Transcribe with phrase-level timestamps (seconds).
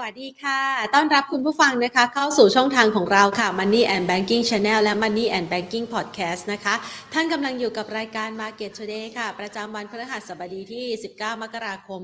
[0.00, 0.60] สวัสดีค่ะ
[0.94, 6.74] ต้อนรับคุณผู้ฟังนะคะ เข้าสู่ช่องทางของเราค่ะ Money and Banking Channel และ Money and Banking Podcast นะคะ
[7.12, 12.00] ท่านกำลังอยู่กับรายการ Market Today ค่ะ ประจำวันพฤหัสบดีที่ 19 มกราคม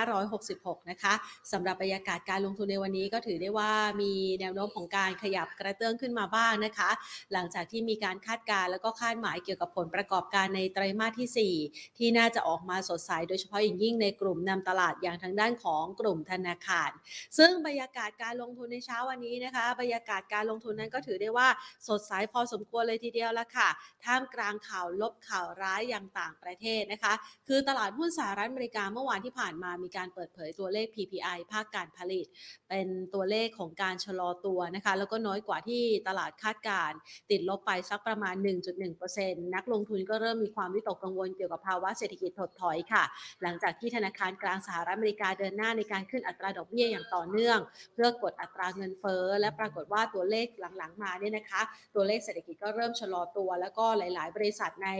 [0.00, 1.14] 2566 นะคะ
[1.52, 6.90] สำหรับบรรยากาศการลงทุนในวันนี้ก็ถือได้ว่ามีแนวโน้มของการขยับกระเตื้องขึ้นมาบ้างนะคะ
[7.32, 16.90] หลังจากที่มีการคาดการ์แล้วก็คาดหมายเกี่ยวกับผลประกอบการในไตรมาสที่ 4 ที่น่าจะออกมาสดใส โดยเฉพาะอย่างยิ่งในกลุ่มนำตลาดอย่างทางด้านของกลุ่มธนาคาร
[17.38, 21.48] ซึ่งบรรยากาศการลงทุนในเช้าวันนี้นะคะ บรรยากาศการลงทุนนั้นก็ถือได้ว่า
[21.88, 23.68] สดใสพอสมควรเลยทีเดียวละค่ะ
[24.04, 27.12] ท่ามกลางข่าวลบข่าวร้ายอย่างต่างประเทศนะคะ
[27.48, 32.26] คือตลาดหุ้นสหรัฐอเมริกาเมื่อวานที่ผ่านมามีการเปิดเผยตัวเลข PPI ภาคการผลิต
[32.68, 36.92] เป็นตัวเลขของการชะลอตัวนะคะ แล้วก็น้อยกว่าที่ตลาดคาดการ
[37.30, 38.34] ติดลบไปสักประมาณ
[38.94, 43.04] 1.1%นักลงทุนก็เริ่มมีความวิตกกังวลเกี่ยวกับภาวะเศรษฐกิจถดถอยค่ะ
[43.42, 47.58] หลังจากที่ธนาคารกลางสหรัฐอเมริกาเดินหน้าในการขึ้นอัตราดอกเบี้ยอย่างต่อเนื่อง
[47.94, 50.46] เพื่อกดอัตราเงินเฟ้อและปรากฏว่าตัวเลข
[50.78, 51.62] หลังๆมาเนี่ยนะคะ
[51.94, 54.90] ตัวเลขเศรษฐกิจก็เริ่มชะลอตัว แล้วก็หลายๆ บริษัทใน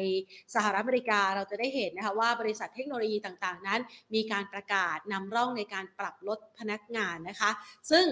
[0.55, 3.81] สหรัฐอเมริกาเราจะได้เห็นนะคะว่าบริษัทเทคโนโลยีต่างๆ นั้น
[4.15, 7.51] มีการประกาศนำร่องในการปรับลดพนักงานนะคะ
[7.91, 8.07] ซึ่ง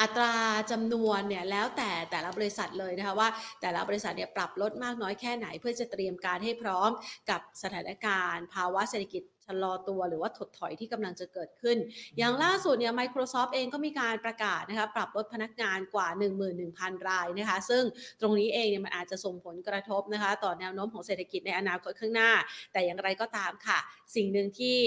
[0.00, 0.34] อัตรา
[0.70, 3.28] จำนวนเนี่ยแล้วแต่แต่ละบริษัทเลยนะคะว่า
[3.60, 6.90] แต่ละบริษัทเนี่ยปรับลดมากน้อยแค่ไหน เพื่อจะเตรียมการให้พร้อม
[7.30, 11.76] กับสถานการณ์ ภาวะเศรษฐกิจชะลอตัวหรือว่าถดถอยที่กำลังจะเกิดขึ้น
[12.18, 16.08] อย่างล่าสุดเนี่ย Microsoft เองก็มีการประกาศนะคะปรับลดพนักงานกว่า
[16.58, 17.82] 11,000 รายนะคะ ซึ่ง
[18.20, 22.30] ตรงนี้เองเนี่ยมันอาจจะส่งผลกระทบนะคะ ต่อแนวโน้มของเศรษฐกิจในอนาคตข้างหน้า
[22.72, 23.78] แต่อย่างไรก็ตามค่ะ
[24.16, 24.78] สิ่งหนึ่งที่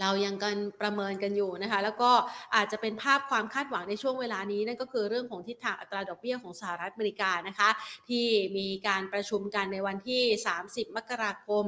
[0.00, 2.10] เรายังกันประเมินกันอยู่นะคะ แล้วก็
[2.54, 7.68] อาจจะเป็นภาพความคาดหวังในช่วงเวลานี้นั่นก็คือเรื่องของทิศทางอัตราดอกเบี้ยของสหรัฐอเมริกานะคะ
[8.08, 10.22] ที่มีการประชุมกันในวันที่
[10.60, 11.64] 30 มกราคม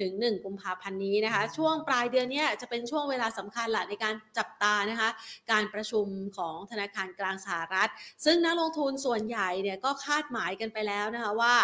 [0.00, 5.10] ถึง 1 กุมภาพันธ์นี้นะคะ ช่วงปลายเดือนนี้จะเป็นช่วงเวลาสำคัญหละในการจับตานะคะ
[5.52, 6.06] การประชุม
[6.38, 7.90] ของธนาคารกลางสหรัฐ
[8.24, 11.54] ซึ่งนักลงทุนส่วนใหญ่เนี่ยก็คาดหมายกันไปแล้วนะคะว่า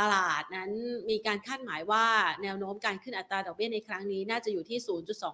[0.00, 0.70] ตลาดนั้น
[1.10, 2.06] มีการคาดหมายว่า
[2.42, 4.78] แนวโน้มการขึ้นอัตราดอกเบี้ยในครั้งนี้น่าจะอยู่ที่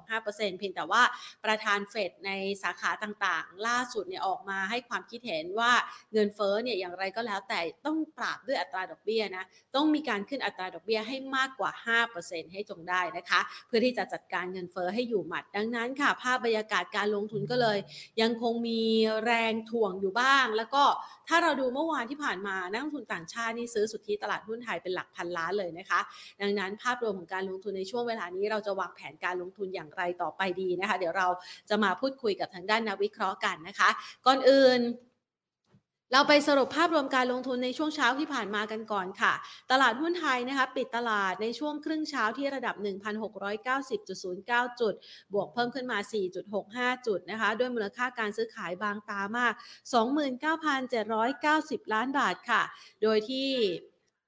[0.03, 1.03] 0.25%เพียงแต่ว่า
[1.45, 2.31] ประธานเฟดใน
[2.63, 5.73] สาขาต่างๆ ล่าสุดเนี่ยออกมาให้ความคิดเห็นว่า
[6.13, 11.71] เงินเฟ้อเนี่ยอย่างไรก็แล้วแต่ต้องปราบด้วยอัตราดอกเบี้ยนะต้องมีการขึ้นอัตราดอกเบี้ยให้มากกว่า
[12.13, 17.79] 5%ให้จงได้นะคะ เพื่อที่จะจัดการเงินเฟ้อให้อยู่หมัด ดังนั้นค่ะ ภาพบรรยากาศการลงทุนก็เลย
[18.21, 18.83] ยังคงมี
[19.25, 20.85] แรงถ่วงอยู่บ้าง แล้วก็
[21.31, 26.01] ถ้าเราดูเมื่อวานที่ผ่านมานักลงทุนต่างชาตินี่ซื้อสุทธิตลาดหุ้นไทยเป็นหลักพันล้านเลยนะคะ
[26.41, 31.29] ดังนั้นภาพรวมของการลงทุนในช่วงเวลานี้เราจะวางแผนการลงทุนอย่างไรต่อไปดีนะคะ เดี๋ยวเรา
[31.69, 33.91] จะมาพูดคุยกับทางด้านนักวิเคราะห์กันนะคะ
[34.27, 34.81] ก่อนอื่น
[36.13, 39.33] เราไปสรุปภาพรวมการลงทุนในช่วงเช้าที่ผ่านมากันก่อนค่ะ
[39.71, 44.95] ตลาดหุ้นไทยนะคะปิดตลาดในช่วงครึ่งเช้าที่ระดับ 1,690.09 จุด
[45.33, 45.99] บวกเพิ่มขึ้นมา
[46.53, 49.55] 4.65 จุดนะคะ ด้วยมูลค่าการซื้อขายบางตามาก
[51.79, 52.63] 29,790 ล้านบาทค่ะ
[53.03, 53.49] โดยที่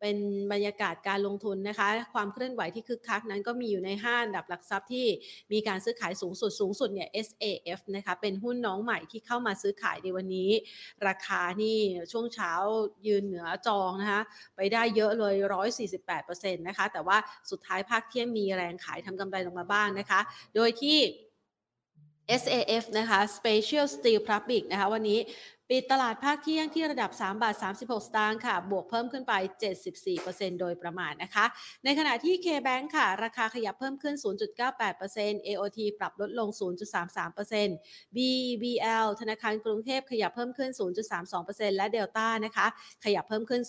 [0.03, 0.19] เป็น
[0.53, 5.07] บรรยากาศการลงทุนนะคะ ความเคลื่อนไหวที่คึกคักนั้นก็มีอยู่ในห้าอันดับหลักทรัพย์ที่
[5.53, 10.51] มีการซื้อขายสูงสุดสูงสุดเนี่ย SAF นะคะเป็นหุ้นน้องใหม่ที่เข้ามาซื้อขายในวันนี้
[11.07, 11.79] ราคานี่
[12.13, 12.53] ช่วงเช้า
[13.07, 14.23] ยืนเหนือจองนะคะ
[14.57, 15.35] ไปได้เยอะเลย
[15.97, 17.17] 148%นะคะแต่ว่า
[17.51, 20.21] สุดท้ายภาคเที่ยงมีแรงขายทำกำไรลงมาบ้างนะคะ
[20.55, 20.99] โดยที่
[22.43, 25.19] SAF นะคะ Special Steel Public นะคะวันนี้
[25.75, 29.35] ปิดตลาดภาคเที่ยงที่ระดับ 3 บาท 36 สตางค์ค่ะ บวกเพิ่มขึ้นไป
[29.99, 31.45] 74%โดยประมาณนะคะ
[31.85, 34.15] ในขณะที่ K-Bank ค่ะ ราคาขยับเพิ่มขึ้น
[34.81, 36.49] 0.98% AOT ปรับลดลง
[37.37, 40.71] 0.33% BBL ธนาคารกรุงเทพขยับเพิ่มขึ้น
[41.25, 42.67] 0.32%และ Delta นะคะ
[43.05, 43.63] ขยับเพิ่มขึ้น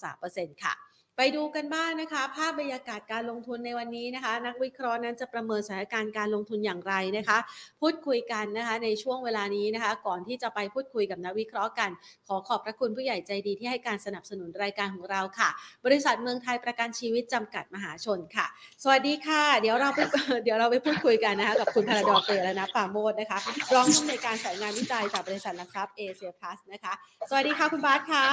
[0.00, 0.74] 0.23%ค่ะ
[1.22, 7.38] ไปดูกันบ้างนะคะ ภาพบรรยากาศการลงทุนในวันนี้นะคะ นักวิเคราะห์นั้นจะประเมินสถานการณ์การลงทุนอย่างไรนะคะ
[7.80, 11.90] พูดคุยกันนะคะในช่วงเวลานี้นะคะ ก่อนที่จะไปพูดคุยกับนักวิเคราะห์กัน
[12.26, 15.48] ขอขอบพระคุณผู้ใหญ่ใจดีที่ให้การสนับสนุนรายการของเราค่ะ
[15.86, 18.46] บริษัทเมืองไทยประกันชีวิตจำกัดมหาชนค่ะ
[18.82, 20.00] สวัสดีค่ะ เดี๋ยวเราไป
[20.44, 23.38] เดี๋ยวเราไปพูดคุยกันนะคะกับคุณภราดร เตียรณปราโมทย์นะคะ
[23.74, 26.92] รองผู้อำนวยการสายงานวิจัยจากบริษัทหลักทรัพย์เอเชียพลัสนะคะ
[27.28, 28.24] สวัสดีค่ะคุณบาสค่ะ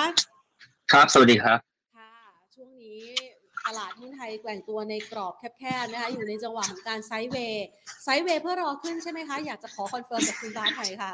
[0.92, 1.77] ครับ สวัสดีครับ
[2.60, 3.02] ช่วงนี้
[3.66, 11.12] ตลาดหุ้นไทยแกว่งตัวในกรอบแคบๆนะคะอยู่ในจังหวะของการ sideway sideway เพื่อรอขึ้นใช่ไหมคะ อยากจะขอ confirm กับคุณบาสหน่อยค่ะ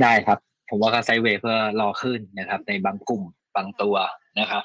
[0.00, 0.38] ได้ครับ
[0.70, 3.22] ผมว่าก็ไซด์เวย์เพื่อรอขึ้นนะครับ ในบางกลุ่ม
[3.56, 3.96] บางตัว
[4.38, 4.62] นะครับ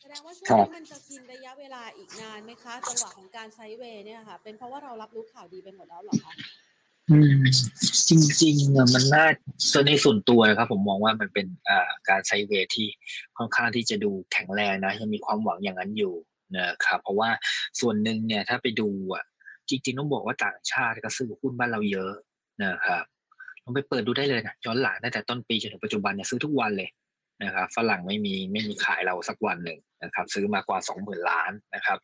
[0.00, 6.32] แสดงว่าช่วงนี้มันจะกินระยะเวลาอีกนานไหมคะ จังหวะของการไซด์เวย์เนี่ยค่ะ เป็นเพราะว่าเรารับรู้ข่าวดีไปหมดแล้วหรอคะ
[7.10, 7.40] อืม
[8.08, 8.10] จ
[8.42, 9.26] ริงๆมันน่า
[9.70, 12.88] ส่วนในส่วนตัวนะครับ ผมมองว่ามันเป็นอ่าการไซเวทที่
[13.36, 16.14] ค่อนข้างที่จะดูแข็งแรงนะ ยังมีความหวังอย่างนั้นอยู่
[16.58, 17.30] นะครับเพราะว่า
[17.80, 19.24] ส่วนหนึ่งเนี่ยถ้าไปดูอะ
[19.68, 22.12] จริงๆต้องบอกว่าต่างชาติก็ซื้อหุ้นบ้านเราเยอะ
[22.64, 23.04] นะครับ
[23.62, 26.88] ลองไปเปิดดูได้เลยนะย้อนหลังตั้งแต่ต้นปีจนถึงปัจจุบันเนี่ยซื้อทุกวันเลย
[27.44, 31.98] นะครับฝรั่งไม่มีไม่มีขายเราสักวันหนึ่งนะครับ ซื้อมากว่าสองหมื่นล้านนะครับ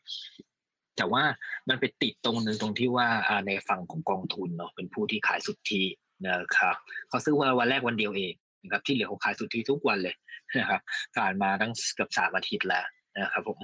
[0.98, 1.24] แต่ว่า
[1.68, 3.08] มันไปติดตรงนึงตรงที่ว่า
[3.46, 5.82] ในฝั่งของกองทุนเนาะเป็นผู้ที่ขายสุทธิ
[6.26, 6.76] นะครับ
[7.08, 10.14] เขาซื้อวันวันแรกวันเดียวเองนะครับที่เหลือเขาขายสุทธิทุกวันเลย
[10.58, 10.80] นะครับ
[11.16, 12.86] ผ่านมาตั้งเกือบสามอาทิตย์แล้ว
[13.18, 13.58] นะครับผม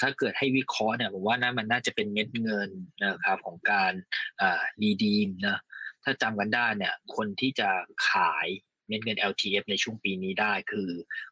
[0.00, 2.70] ถ้าเกิดให้วิเคราะห์เนี่ยผมว่าน่ามันน่าจะเป็นเม็ดเงิน
[3.04, 3.92] นะครับของการ
[4.40, 5.58] อ่าดีดีมนะ
[6.04, 7.68] ถ้าจำกันได้เนี่ยคนที่จะ
[8.10, 8.46] ขาย
[8.88, 10.88] เม็ดเงิน LTF ในช่วงปีนี้ได้คือ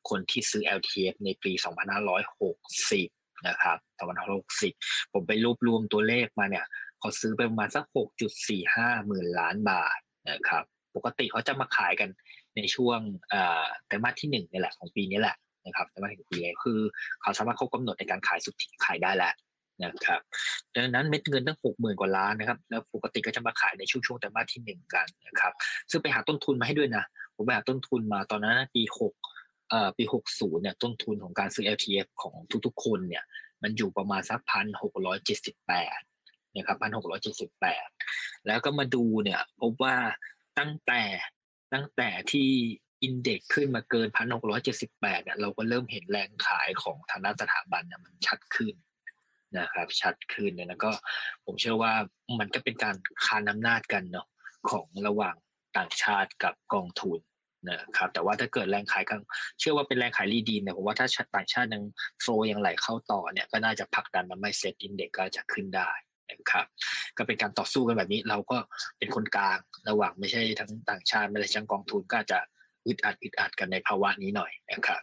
[0.09, 3.79] คนที่ซื้อ LTF ในปี 2560 นะครับ
[4.41, 6.65] 2560ผมไปรวบรวมตัวเลขมาเนี่ย
[6.99, 7.85] เขาซื้อไปประมาณสัก
[8.47, 9.99] 6.45หมื่นล้านบาท
[10.31, 10.65] นะครับ
[10.97, 12.09] ปกติเขาจะมาขายกัน
[12.57, 12.99] ในช่วง
[13.87, 15.37] ไตรมาสที่หนึ่งนี่แหละของปีนี้แหละ
[15.67, 16.79] นะครับไตรมาสที่ปีนี้คือ
[17.23, 19.35] เขาสามารถควบกำหนดในการขายสุทธิขายได้แล้ว
[19.85, 20.21] นะครับ
[20.75, 25.53] ดังนั้นเม็ดเงินตั้งหกหมื่นกว่าล้านนะครับแล้วปกติก็จะมาขายในช่วงช่วงไตรมาสที่หนึ่งกันนะครับ
[25.91, 27.05] ซึ่งไปหาต้นทุนมาให้ด้วยนะ
[27.35, 29.15] ผมไปหาต้นทุนมาตอนนั้นปีหก
[29.97, 32.35] ปีหกศูนย์เนี่ยต้นทุนของการซื้อ LTF ของ
[32.67, 33.25] ทุกๆ คนเนี่ย
[33.63, 35.99] มันอยู่ประมาณสักพันหกร้อยเจ็ดสิบแปด
[36.57, 37.87] นะครับพันหกร้อยเจ็ดสิบแปด
[38.47, 39.97] แล้วก็มาดูเนี่ยพบว่า
[40.59, 41.03] ตั้งแต่
[41.73, 42.49] ตั้งแต่ที่
[43.03, 48.75] อินเด็กขึ้นมาเกินพันหกร้อยเจ็ดสิบแปดเนี่ยเราก็เริ่มเห็นแรงขายของทางด้านสถาบันเนี่ยมันชัดขึ้น
[49.59, 50.91] นะครับ ชัดขึ้นเนี่ยแล้วก็
[51.45, 51.93] ผมเชื่อว่า
[52.39, 54.27] มันก็เป็นการคานอำนาจกันเนาะ
[54.71, 55.37] ของระหว่าง
[55.77, 57.21] ต่างชาติกับกองทุน
[57.69, 59.19] นะครับแต่ว่าถ้าเกิดแรงขายกัน
[59.59, 61.07] เชื่อว่าเป็นแรงขายรีดีนเนี่ยผมว่าถ้า
[61.37, 61.83] ต่างชาติยัง
[62.23, 65.91] โฟยังไหลเข้าต่อเนี่ยก็น่าจะผลักดันมันไม่เซ็ตอินเด็กก็จะขึ้นได้
[66.31, 66.67] นะครับ
[67.17, 68.59] ก็เป็นการต่อสู้กันแบบนี้เราก็
[68.99, 72.39] เป็นคนกลางระหว่างไม่ใช่ทั้งต่างชาติไม่ใช่ทั้งกองทุนก็จะ
[72.87, 75.03] อึดอัดอึดอัดกันในภาวะนี้หน่อยนะครับ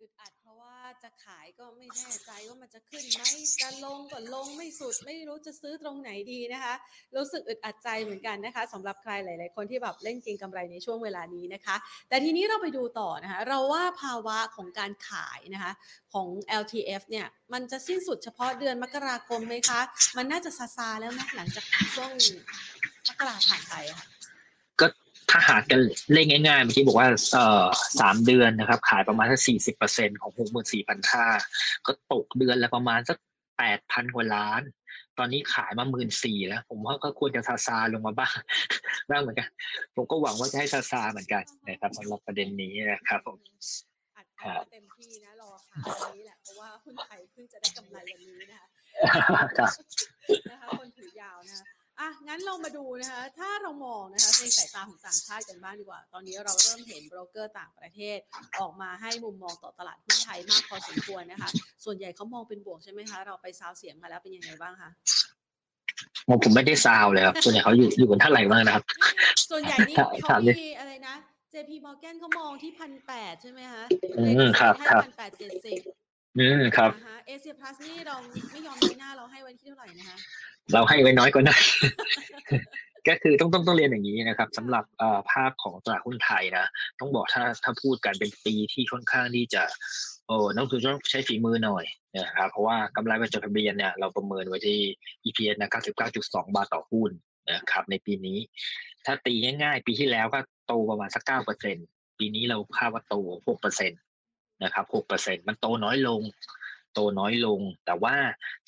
[0.00, 3.22] อึดอัดเพราะว่าจะขาย ก็ไม่แน่ใจว่ามันจะขึ้นไหม
[3.62, 6.74] จะลงก็ลงไม่สุด ไม่รู้จะซื้อตรงไหนดีนะคะ
[7.16, 11.76] รู้สึกอึดอัดใจเหมือนกันนะคะสำหรับใครหลาย ๆ คนที่แบบเล่นเก็งกำไรในช่วงเวลานี้นะคะ
[12.08, 15.72] แต่ทีนี้เราไปดูต่อนะคะ เราว่าภาวะของการขายนะคะ
[16.12, 16.28] ของ
[16.62, 19.80] LTF เนี่ยมันจะสิ้นสุดเฉพาะเดือนมกราคมไหมคะ
[20.16, 21.64] มันน่าจะซาซาแล้วนะหลังจาก
[21.94, 22.10] ช่วง
[23.08, 24.17] มกราผ่านไปค่ะ
[25.30, 25.80] ถ้าหารกัน
[26.12, 27.64] เล่นง่ายๆเมื่อกี้บอกว่าเอ่อ
[28.00, 31.26] สามเดือนนะครับ ขายประมาณสักสี่สิบเปอร์เซ็นของหกหมื่นสี่พันห้า
[31.86, 33.18] ก็ตกเดือนละประมาณสัก
[33.58, 34.62] แปดพันกว่าล้าน
[35.18, 38.34] ตอนนี้ขายมาหมื่นสี่แล้ว ผมว่าก็ควรจะซาซาลงมาบ้าง
[39.10, 39.48] บ้างเหมือนกัน
[39.94, 43.38] ผมก็หวังว่าจะให้ซาซาเหมือนกันนะครับสำหรับประเด็นนี้นะครับผม
[44.16, 44.26] อัด
[44.72, 45.50] เต็มที่นะรอ
[45.84, 48.66] ข่าวนี้แหละเพราะว่าหุ้นไทยเพิ่งจะได้กำไรวันนี้นะคะ
[50.50, 51.67] นะคะคนถือยาวนะคะ
[52.00, 58.18] อะงั้นเรามาดูนะคะ ถ้าเรามองนะคะในสายตาของต่างชาติกันบ้างดีกว่า ตอนนี้เราเริ่มเห็นโบรกเกอร์ต่างประเทศ
[58.60, 61.50] ออกมาให้มุมมองต่อตลาดหุ้นไทยมากพอสมควรนะคะ
[61.84, 64.90] ส่วนใหญ่เขามองเป็นบวกใช่ไหมคะ เราไปซาวเสียงมาแล้วเป็นยังไงบ้างคะ
[66.44, 68.84] ผมไม่ได้ซาวเลยครับ ส่วนใหญ่เขาอยู่อยู่บนเท่าไหร่บ้างนะครับ
[69.50, 71.14] ส่วนใหญ่นี่เขามีอะไรนะ
[71.52, 73.84] JP Morgan เขามองที่พันแปดใช่ไหมคะ
[74.18, 75.80] อืมครับครับพันแปดเจ็ดสิบ
[76.38, 76.90] อืมครับ
[77.26, 78.16] เอเชียพลัสนี่เรา
[78.50, 80.18] ไม่ยอมน้อยหน้าเราให้ไว้ที่เท่าไหร่นะคะ
[80.74, 81.62] เราให้ไว้น้อยกว่านั้น
[83.08, 84.84] ก็คือต้องต้องต้องเรียนอย่างนี้นะครับสำหรับ
[85.30, 86.66] ภาพของตลาดหุ้นไทยนะ
[87.00, 89.62] ต้องบอกถ้าถ้าพูดกันเป็นปีที่ค่อนข้างที่จะ
[90.26, 91.84] โอ้นักทุนต้องใช้ฝีมือหน่อย
[92.18, 94.78] นะครับเพราะว่ากำไรประจดทะเบียนเนี่ยเราประเมินไว้ที่
[95.24, 95.70] EPS นะ
[96.08, 97.10] 99.2 บาทต่อหุ้น
[97.52, 98.38] นะครับในปีนี้
[99.04, 101.22] ถ้าตีง่ายๆ ปีที่แล้วก็โตประมาณสัก
[101.70, 103.14] 9%ปีนี้เราคาดว่าโต
[103.48, 104.84] 6%นะครับ
[105.16, 106.20] 6%มันโตน้อยลง
[106.98, 108.14] โตน้อยลง แต่ว่า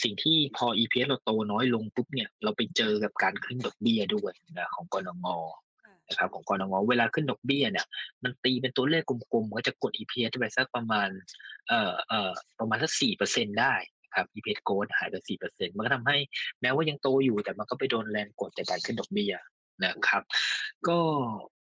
[0.03, 5.27] สิ่งที่พอ EPS เราโตน้อยลงปุ๊บเนี่ยเราไปเจอกับการขึ้นดอกเบี้ยด้วยนะของกรง
[6.09, 7.87] นะครับของกรงเวลาขึ้นดอกเบี้ยเนี่ย
[8.23, 11.09] มันตีเป็นตัวเลขกลมๆก็จะกด EPS ไปสักประมาณ
[11.69, 13.75] เอ่อเอ่อประมาณสักสี่เปอร์เซ็นได้
[14.15, 16.17] ครับ EPS โกดหายไปสี่เปอร์เซ็นมันก็ทำให้
[16.61, 19.33] แม้ว่ายังโตอยู่แต่มันก็ไปโดนแรงกดจากการขึ้นดอกเบี้ย
[19.85, 20.23] นะครับ
[20.89, 20.99] ก็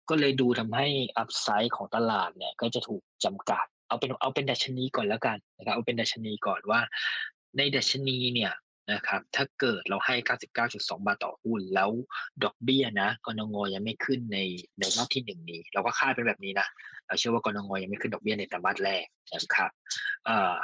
[0.08, 0.86] ก็เลยดูทำให้
[1.18, 6.80] อัพไซด์ของตลาดเนี่ย ก็จะถูกจำกัด เอาเป็นเอาเป็นดัชนีก่อนแล้วกันนะครับเอาเป็นดัชนีก่อนว่า
[7.56, 8.52] ในดัชนีเนี่ย
[8.92, 10.14] นะครับถ้าเกิดเราให้
[10.56, 11.90] 99.2 บาทต่อหุ้น แล้ว
[12.44, 14.38] ดอกเบี้ยนะกนงยังไม่ขึ้นใน
[14.78, 16.68] ในรอบที่หนึ่งนี้ เราก็คาดเป็นแบบนี้นะ
[17.06, 19.70] เราเชื่อว่ากนงยังไม่ขึ้นดอกเบี้ยในไตรมาสแรกนะครับ
[20.24, 20.56] เอ่อ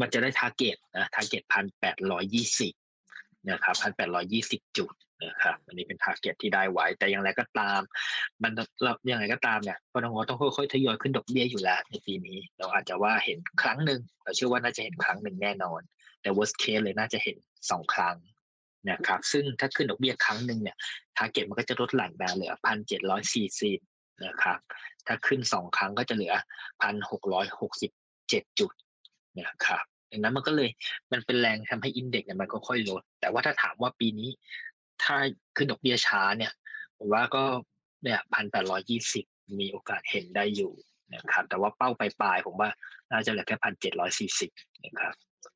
[0.00, 2.72] มันจะได้ target นะ target พันแปดร้อยยี่สิบ
[3.50, 4.92] นะครับพันแปดร้อยยี่สิบจุด
[5.24, 7.80] นะครับอันนี้เป็น target ที่ได้ไว้ แต่อย่างไรก็ตาม
[8.42, 8.52] มัน
[8.82, 15.80] เราอย่างไรก็ตามเนี่ยกนงต้องค่อยๆทยอยขึ้นดอกเบี้ยอยู่แล้วในปีนี้ เราอาจจะว่าเห็นครั้งหนึ่งเราเชื่อว่าน่าจะเห็นครั้งหนึ่งแน่นอน
[16.22, 17.36] แต่ worst case เลยน่าจะเห็น
[17.70, 18.16] สองครั้ง
[18.90, 20.76] นะครับ ซึ่งถ้าขึ้นดอกเบี้ยครั้งหนึ่งเนี่ย
[21.16, 23.78] target มันก็จะลดหลั่นมาเหลือพันเจ็ดร้อยสี่สิบ
[24.26, 24.58] นะครับ
[25.06, 26.34] ถ้าขึ้นสองครั้งก็จะเหลือ
[26.82, 27.90] พันหกร้อยหกสิบ
[28.28, 28.72] เจ็ดจุด
[29.40, 30.70] นะครับดังนั้นมันก็เลย
[31.12, 34.30] มันเป็นแรงทำให้ index เนี่ยมันก็ค่อยลด แต่ว่าถ้าถามว่าปีนี้
[35.04, 35.16] ถ้า
[35.56, 36.52] ขึ้นดอกเบี้ยช้าเนี่ย
[36.98, 37.44] ผมว่าก็
[38.04, 39.24] เนี่ยพันแปดร้อยยี่สิบ
[39.60, 40.72] มีโอกาสเห็นได้อยู่
[41.14, 42.70] นะครับแต่ว่าเป้าปลายๆผมว่า
[43.10, 44.50] น่าจะเหลือแค่พันเจ็ดร้อยสี่สิบ
[44.84, 45.14] นะครับ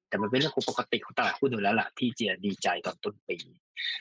[0.08, 3.38] แต่มันเป็นเรื่องปกติของตลาดหุ้นอยู่แล้วล่ะที่จะดีใจตอนต้นปี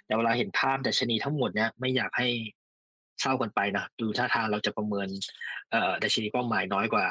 [0.06, 2.28] แต่เวลาเห็นภาพดัชนีทั้งหมดเนี่ยไม่อยากให้
[3.22, 5.08] เศร้ากันไปนะดูท่าทางเราจะประเมิน
[5.72, 7.06] เอ่อดัชนีเป้าหมายน้อยกว่า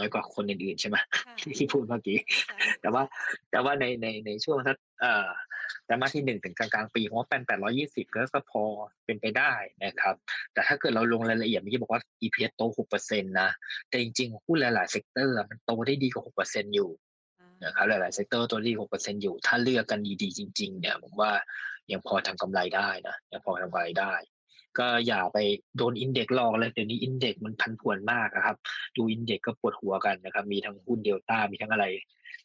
[0.00, 3.02] น้อยกว่าคนอื่นๆใช่ไหมค่ะที่ที่พูดเมื่อกี้ใช่แต่ว่า
[3.50, 5.28] แต่ว่าในในในช่วงสักเอ่อ
[5.86, 8.62] ไตรมาสที่หนึ่งถึงกลางกลางๆปีผมว่าพันแปดร้อยยี่สิบก็ก็พอ
[9.06, 9.52] เป็นไปได้
[9.84, 10.14] นะครับ
[10.52, 13.48] แต่ถ้าเกิดเราลงรายละเอียดเมื่อกี้บอกว่า EPS โตหกเปอร์เซ็นต์นะ
[13.88, 16.90] แต่จริงๆหุ้นหลายๆ sector มันโตได้ดีกว่าหกเปอร์เซ็นต์อยู่
[17.64, 21.32] นะครับหลายๆ sector ตัวที่หกเปอร์เซ็นต์อยู่ ถ้าเลือกกันดีๆจริง ๆ เนี่ย ผมว่า
[21.92, 24.14] ยังพอทำกำไรได้นะยังพอทำกำไรได้
[24.78, 25.38] ก็อย่าไป
[25.76, 28.56] โดน index หลอกเลยเดี๋ยวนี้ index มันผันผวนมากอะครับ
[28.96, 31.84] ดู index ก็ปวดหัวกันนะครับ มีทั้งหุ้นเดลต้ามีทั้งอะไร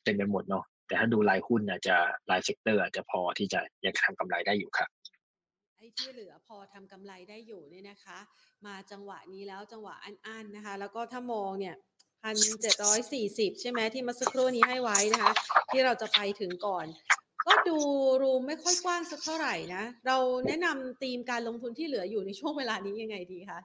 [0.03, 1.95] เต็มไปหมดเนาะแต่ถ้าดูรายหุ้นอาจจะ
[2.29, 4.89] ราย sector อาจจะพอที่จะยังทำกำไรได้อยู่ครับ
[5.77, 8.17] ไอ้ที่เหลือพอทำกำไรได้อยู่เนี่ยนะคะ
[8.65, 11.75] มาจังหวะนี้แล้วจังหวะอันๆนะคะ แล้วก็ถ้ามองเนี่ย
[12.23, 15.33] พันเจ็ดร้อยสี่สิบใช่ไหมที่มาสักครู่นี้ให้ไว้นะคะ
[15.71, 16.85] ที่เราจะไปถึงก่อน
[17.47, 17.77] ก็ดู
[18.21, 23.59] room ไม่ค่อยกว้างสักเท่าไหร่นะ เราแนะนำธีมการลงทุนที่เหลืออยู่ในช่วงเวลานี้ยังไงดีคะ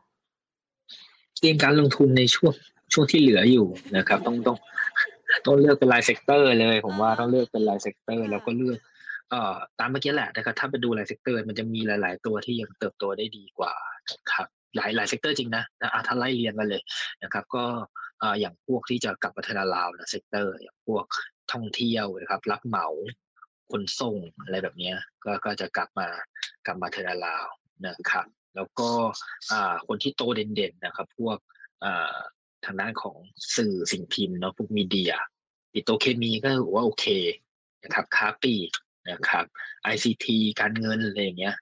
[1.38, 2.52] เตรียมการลงทุนในช่วง
[2.92, 4.56] ช่วงที่เหลืออยู่นะครับ ต้องต้อง
[5.46, 8.78] ต้องเลือกเป็นราย sector เลย ผมว่าต้องเลือกเป็นราย sector แล้วก็เลือก
[9.30, 13.72] เอ่อตามเมื่อกี้แหละนะครับถ้าไปดูราย sector มันจะมีหลาย ๆ ตัวที่ยังเติบโตได้ดีกว่า
[14.10, 14.46] นะครับ
[14.76, 16.82] หลายหลาย sector จริงนะนะอะถ้าไล่เรียงกันเลย
[17.22, 17.64] นะครับ ก็
[18.20, 21.04] เอ่ออย่างพวกที่จะกลับมา turnaround นะ sector อย่างพวก
[21.52, 22.86] ท่องเที่ยวนะครับ รับเหมา
[23.72, 24.92] ขนส่งอะไรแบบนี้
[25.24, 26.08] ก็ก็จะกลับมา
[26.66, 27.46] กลับมา turnaround
[27.86, 28.90] นะครับ แล้วก็
[29.52, 31.38] อ่าคนที่โตเด่นๆนะครับ พวก
[31.84, 32.16] อ่า
[32.64, 33.16] ทางด้านของ
[33.56, 35.14] สื่อสิ่งพิมพ์เนาะพวก media
[35.72, 37.06] ปิโตรเคมีก็ถือว่าโอเค
[37.84, 38.70] นะครับค้าปลีก
[39.10, 39.44] นะครับ
[39.92, 40.26] ICT
[40.60, 41.54] การเงินอะไรอย่างเงี้ย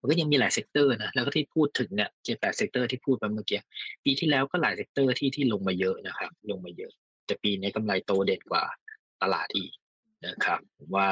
[0.00, 3.60] มันก็ยังมีหลาย sector นะแล้วก็ที่พูดถึงเนี่ยเจ็ดแปด sector ที่พูดไปเมื่อกี้
[4.04, 6.92] ปีที่แล้วก็หลาย sector ที่ที่ลงมาเยอะนะครับ ลงมาเยอะ
[7.26, 8.64] แต่ปีนี้กำไรโตเด่นกว่า
[9.22, 9.72] ตลาดอีก
[10.26, 10.60] นะครับ
[10.94, 11.08] ว่า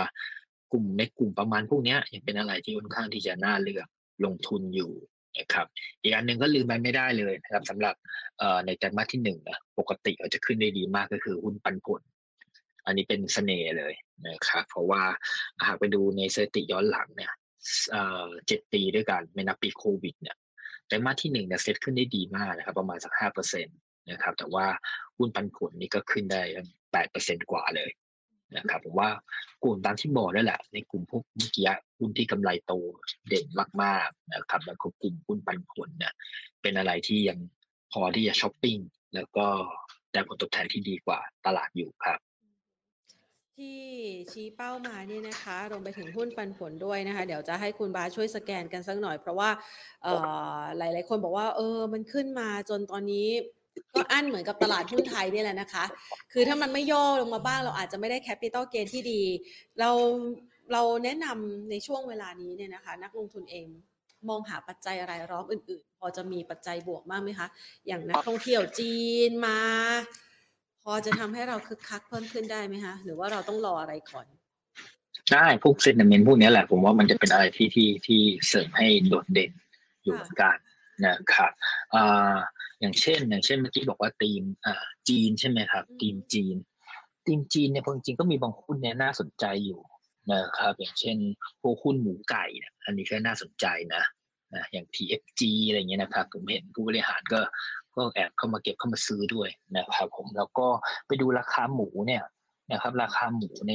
[0.72, 3.86] กลุ่มในกลุ่มประมาณพวกนี้ยังเป็นอะไรที่ค่อนข้างที่จะน่าเลือก
[4.24, 4.92] ลงทุนอยู่
[5.38, 5.66] นะครับ
[6.02, 7.94] อีกอันหนึ่งก็ลืมไปไม่ได้เลยนะครับสำหรับ
[8.66, 12.02] ในไตรมาสที่หนึ่งนะปกติเราจะขึ้นได้ดีมากก็คือหุ้นปันผล
[12.86, 13.94] อันนี้เป็นเสน่ห์เลย
[14.28, 15.02] นะครับเพราะว่า
[15.66, 17.32] หากไปดูในสถิติย้อนหลังเนี่ย
[17.90, 20.36] เอ่อเจ็ดปีด้วยกันไม่นับปีโควิดเนี่ย
[20.86, 23.72] ไตรมาสที่หนึ่งเนี่ยเซ็ตขึ้นได้ดีมากนะครับประมาณสักห้าเปอร์เซ็นต
[24.10, 24.66] นะครับแต่ว่า
[25.16, 26.42] หุ้นปันผลนี่ก็ขึ้นได้
[26.92, 27.90] แปดเปอร์เซ็นกว่าเลย
[28.56, 29.10] นะครับผมว่า
[29.62, 31.66] กลุ่มตามที่บอกนั่นแหละ ในกลุ่มพวกเมื่อกี้
[31.98, 32.72] หุ้นที่กำไรโต
[33.28, 33.46] เด่น
[33.82, 36.12] มากๆนะครับ แล้วก็กลุ่มหุ้นปันผลเนี่ย
[36.62, 37.38] เป็นอะไรที่ยัง
[37.92, 38.76] พอที่จะช้อปปิ้ง
[39.14, 39.46] แล้วก็
[40.12, 42.18] ได้ผลตอบแทนที่ดีกว่าตลาดอยู่ครับ
[43.58, 43.80] ที่
[44.32, 49.50] ชี้เป้ามาเนี่ยนะคะรวมไปถึงหุ้นปันผลด้วยนะคะ เดี๋ยวจะให้คุณบาช่วยสแกนกันสักหน่อย เพราะว่า
[50.78, 53.28] หลาย ๆ คนบอกว่า เออ มันขึ้นมาจนตอนนี้
[53.94, 55.84] ก็อั้นเหมือนกับตลาดหุ้นไทยนี่แหละนะคะ
[56.32, 59.22] คือถ้ามันไม่ย่อลงมาบ้างเราอาจจะไม่ได้ capital gain ที่ดี
[59.80, 59.90] เรา
[60.72, 63.66] เราแนะนำในช่วงเวลานี้เนี่ยนะคะ นักลงทุนเอง
[64.28, 67.48] มองหาปัจจัยรายล้อมอื่น ๆ พอจะมีปัจจัยบวกบ้างไหมคะ
[67.86, 68.96] อย่างนักท่องเที่ยวจี
[69.28, 69.58] นมา
[70.82, 74.26] พอจะทำให้เราคึกคักเพิ่มขึ้นได้ไหมคะหรือว่าเราต้องรออะไรก่อน
[75.32, 79.50] ได้พวกเซนเมนต์พวกนี้แหละผมว่ามันจะเป็นอะไรที่ที่ที่เสริมให้โดดเด่น
[80.02, 80.56] อยู่เหมือนกัน
[81.06, 81.52] นะครับ
[81.94, 82.34] อ่า
[82.84, 86.56] อย่างเช่น อย่างเช่นเมื่อกี้บอกว่าทีมอ่าจีนใช่ไหมครับทีมจีน
[87.26, 89.80] ทีมจีนเนี่ยจริงๆก็มีบางหุ้นเนี่ยน่าสนใจอยู่
[90.32, 91.16] นะครับอย่างเช่น
[91.60, 94.02] พวกหุ้นหมูไก่เนี่ยอันนี้ก็น่าสนใจนะ
[94.54, 97.40] นะอย่าง TFG อะไรเงี้ยนะครับผมเห็นผู้บริหารก็
[97.96, 100.66] ก็แอบเข้ามาเก็บเข้ามาซื้อด้วยนะครับผมแล้วก็
[101.06, 102.22] ไปดูราคาหมูเนี่ย
[102.72, 103.74] นะครับ ราคาหมูใน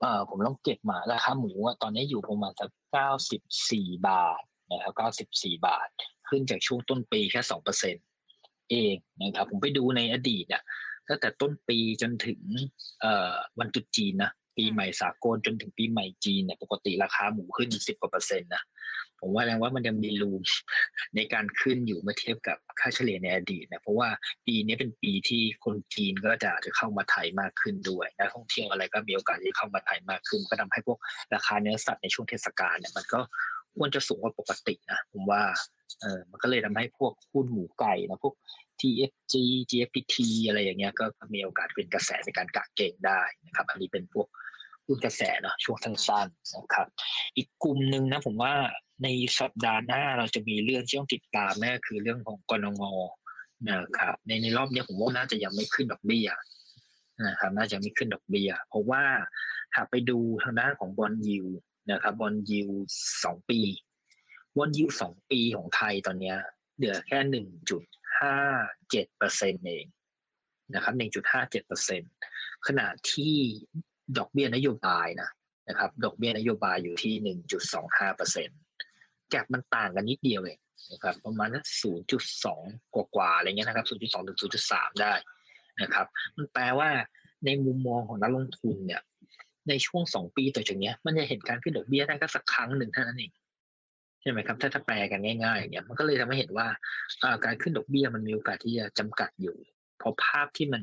[0.00, 4.42] เอ่อผมลองเก็บมาราคาหมูอะตอนนี้อยู่ประมาณสักเก้าสิบสี่บาท
[4.72, 5.88] นะครับเก้าสิบสี่บาท
[6.32, 7.94] ขึ้นจากช่วงต้นปีแค่สองเปอร์เซ็น
[8.70, 10.62] เองนะครับผมไปดูในอดีตอะ
[11.08, 12.40] ตั้งแต่ต้นปีจนถึง
[13.00, 18.62] เอ่อวันตรุษจีนนะปีใหม่สากลจนถึงปีใหม่จีนเนี่ยปกติราคาหมูขึ้นสิบกว่าเปอร์เซ็นต์นะ
[19.20, 20.42] ผมว่าแรงว่ามันยังมีรูม
[21.16, 24.08] ในการขึ้นอยู่เมื่อเทียบกับค่าเฉลี่ยในอดีตนะเพราะว่า
[24.46, 30.98] ปีนี้เป็นปีที่คนจีนก็จะอาจจะเข้ามาไทยมากขึ้นด้วยนักท่องเที่ยวอะไรก็มีโอกาสที่เข้ามาไทยมากขึ้น ก็ทำให้พวก
[31.34, 33.20] ราคาเนื้อสัตว์ในช่วงเทศกาลเนี่ยมันก็
[33.76, 35.42] ควรจะสูงกว่าปกตินะผมว่า
[36.00, 38.34] เออมันก็เลยทำให้พวกหุ้นหมูไก่นะพวก
[38.80, 39.34] TFG
[39.70, 40.16] GFPT
[40.48, 44.26] อะไรอย่างเงี้ยก็มีโอกาสเป็นกระแสในการกะเก่งได้นะครับ อันนี้เป็นพวก
[44.86, 46.86] หุ้นกระแสเนาะช่วงสั้นๆนะครับ
[47.36, 48.54] อีกกลุ่มหนึ่งนะผมว่า
[49.02, 52.84] ในสัปดาห์หน้าเราจะมีเรื่องที่ต้องติดตามแน่คือเรื่องของกรงง
[53.68, 56.28] นะครับในในรอบนี้ผมว่าน่าจะยังไม่ขึ้นดอกเบี้ย
[57.26, 59.02] นะครับน่าจะไม่ขึ้นดอกเบี้ยเพราะว่า
[59.76, 61.46] หากไปดูทางด้านของบอลยิว
[61.90, 62.68] นะครับบอลยิว
[63.24, 63.60] สองปี
[64.56, 66.38] บอลยิวสองปีของไทยตอนเนี้ย
[66.76, 67.82] เหลือแค่หนึ่งจุด
[68.18, 68.36] ห้า
[68.90, 69.86] เจ็ดเปอร์เซ็นเอง
[70.74, 72.02] นะครับหนึ่งจุดห้าเจ็ดเปอร์เซ็น
[72.66, 73.34] ขณะที่
[74.18, 75.30] ดอกเบี้ยนโยบายนะ
[75.68, 78.48] นะครับ ดอกเบี้ยนโยบายอยู่ที่หนึ่งจุดสองห้าเปอร์เซ็น
[79.30, 80.58] แกลบมันต่างกันนิดเดียวเอง
[80.92, 81.48] นะครับประมาณ
[81.82, 82.62] ศูนย์จุดสอง
[82.94, 85.12] กว่าๆอะไรเงี้ยนะครับศูนย์จุดสองถึงศูนย์จุดสามได้
[85.82, 86.90] นะครับ มันแปลว่า
[87.44, 89.02] ในมุมมองของนักลงทุนเนี่ย
[89.68, 93.32] ในช่วงสองปีต่อจากเนี้ยมันจะเห็นการขึ้นดอกเบี้ยได้ก็สักครั้งหนึ่งเท่านั้นเอง
[94.20, 96.66] ใช่ไหมครับ ถ้าถ้าแปลกันง่ายๆอย่างเงี้ยมันก็เลยทำให้เห็นว่า
[97.44, 99.56] การขึ้นดอกเบี้ยมันมีโอกาสที่จะจำกัดอยู่
[99.98, 100.82] เพราะภาพที่มัน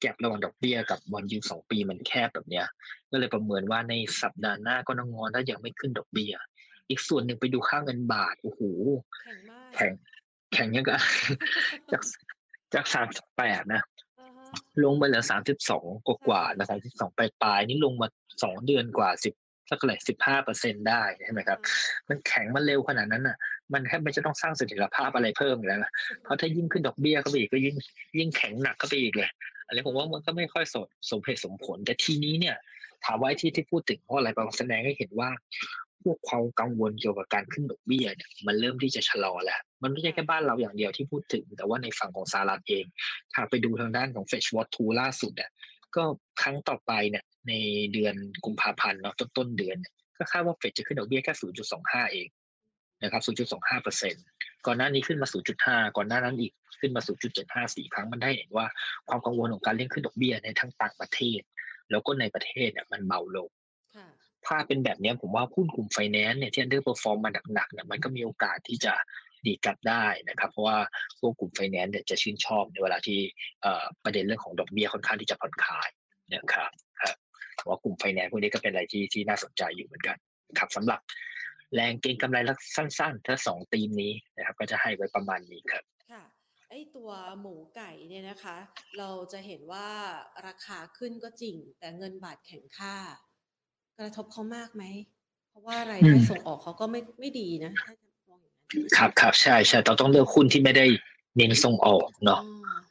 [0.00, 2.66] แก็บระหว่างดอกเบี้ยกับบอลยูสองปีมันแคบแบบเนี้ย
[3.10, 6.34] ก็เลยประเมินว่าในสัปดาห์หน้าก็นงอนถ้ายังไม่ขึ้นดอกเบี้ย
[6.88, 8.60] อีกส่วนหนึ่งไปดูค่าเงินบาทโอ้โห
[9.24, 9.92] แข็งมากแข็ง
[10.52, 10.96] แข็งยังก็
[11.92, 12.02] จาก
[12.74, 13.97] จากสามสิบแปดนะอ่าฮะ
[14.84, 18.08] ลงมาเหลือสามสิบสองกว่าๆนะสามสิบสองปลายๆนี่ลงมา
[18.42, 19.34] สองเดือนกว่าสิบ
[19.70, 21.58] สักเท่าไหร่สิบห้าเปอร์เซ็นได้ใช่ไหมครับ
[22.08, 23.36] มันแข็งมันเร็วขนาดนั้นน่ะ
[23.72, 27.76] มันแทบไม่จะต้องสร้างเสถียรภาพอะไรเพิ่มอีกแล้วนะเพราะถ้ายิ่งขึ้นดอกเบี้ยเข้าไปอีกก็ยิ่ง
[28.18, 29.30] ยิ่งแข็งหนักเข้าไปอีกเลย
[29.66, 32.56] อันนี้ผมว่ามันก็ไม่ค่อยสมสมเหตุสมผล แต่ทีนี้เนี่ย
[33.04, 35.30] ถามว่าไอ้ที่ที่พูดถึงเพราะอะไรบางแสดงให้เห็นว่า
[36.02, 42.84] พวกความกังวลเกี่ยวกับการขึ้นดอกเบี้ยเนี่ยมันเริ่มที่จะชะลอแล้ว มันไม่ใช่แค่บ้านเราอย่างเดียวที่พูดถึง แต่ว่าในฝั่งของสหรัฐเอง
[43.34, 45.50] ถ้าไปดูทางด้านของ Fetch Watch 2ล่าสุดเนี่ย
[45.96, 46.02] ก็
[46.42, 47.52] ครั้งต่อไปเนี่ยใน
[47.92, 51.34] เดือนกุมภาพันธ์เนาะต้นต้นเดือนเนี่ยก็คาดว่าเฟดจะขึ้นดอกเบี้ยแค่
[51.72, 52.28] 0.25 เอง
[53.02, 54.24] นะครับ 0.25เปอร์เซ็นต์
[54.66, 55.28] ก่อนหน้านี้ขึ้นมา
[55.62, 57.02] 0.5 ก่อนหน้านั้นอีกขึ้นมา
[57.46, 58.66] 0.754ครั้งมันได้เห็นว่า
[59.08, 61.40] ความกังวลของการเร่งขึ้นดอกเบี้ยในทั้งต่างประเทศ
[61.90, 63.50] แล้วก็ในประเทศเนี่ยมันเบาลง
[63.94, 64.06] ค่ะ
[64.46, 68.94] ถ้าเป็นแบบเนี้ยผมว่าหุ้นกลุ่มไฟแนนซ์เนี่ยที่ underperform มาหนักๆเนี่ยมันก็มีโอกาสที่จะ
[69.46, 70.78] ดีดกลับได้นะครับ เพราะว่า
[71.20, 73.20] พวกกลุ่มไฟแนนซ์เนี่ยจะชื่นชอบในเวลาที่
[73.62, 75.88] เอ่อประเด็นเรื่องของดอกเบี้ยค่อนข้างที่จะผ่อนคลาย
[76.34, 77.16] นะครับครับ
[77.56, 80.16] เพราะว่ากลุ่มไฟแนนซ์พวกนี้ก็เป็นอะไรที่ที่น่าสนใจอยู่เหมือนกัน
[80.58, 81.00] ครับสำหรับ
[81.74, 86.22] แรงเก็งกำไรลักสั้นๆ ถ้าสองธีมนี้นะครับ ก็จะให้ไว้ประมาณนี้ครับค่ะ
[86.68, 88.56] ไอตัวหมูไก่เนี่ยนะคะ
[88.98, 89.88] เราจะเห็นว่า
[90.46, 92.96] ราคาขึ้นก็จริง แต่เงินบาทแข็งค่า
[93.98, 94.84] กระทบเขามากไหม
[95.48, 98.04] เพราะว่ารายได้อืมส่งออกเขาก็ไม่ไม่ดีนะถ้าจ
[98.96, 100.86] ครับครับใช่ใช่เราต้องเลือกหุ้นที่ไม่ได้
[101.36, 102.40] เน้นส่งออกอ๋อเนาะ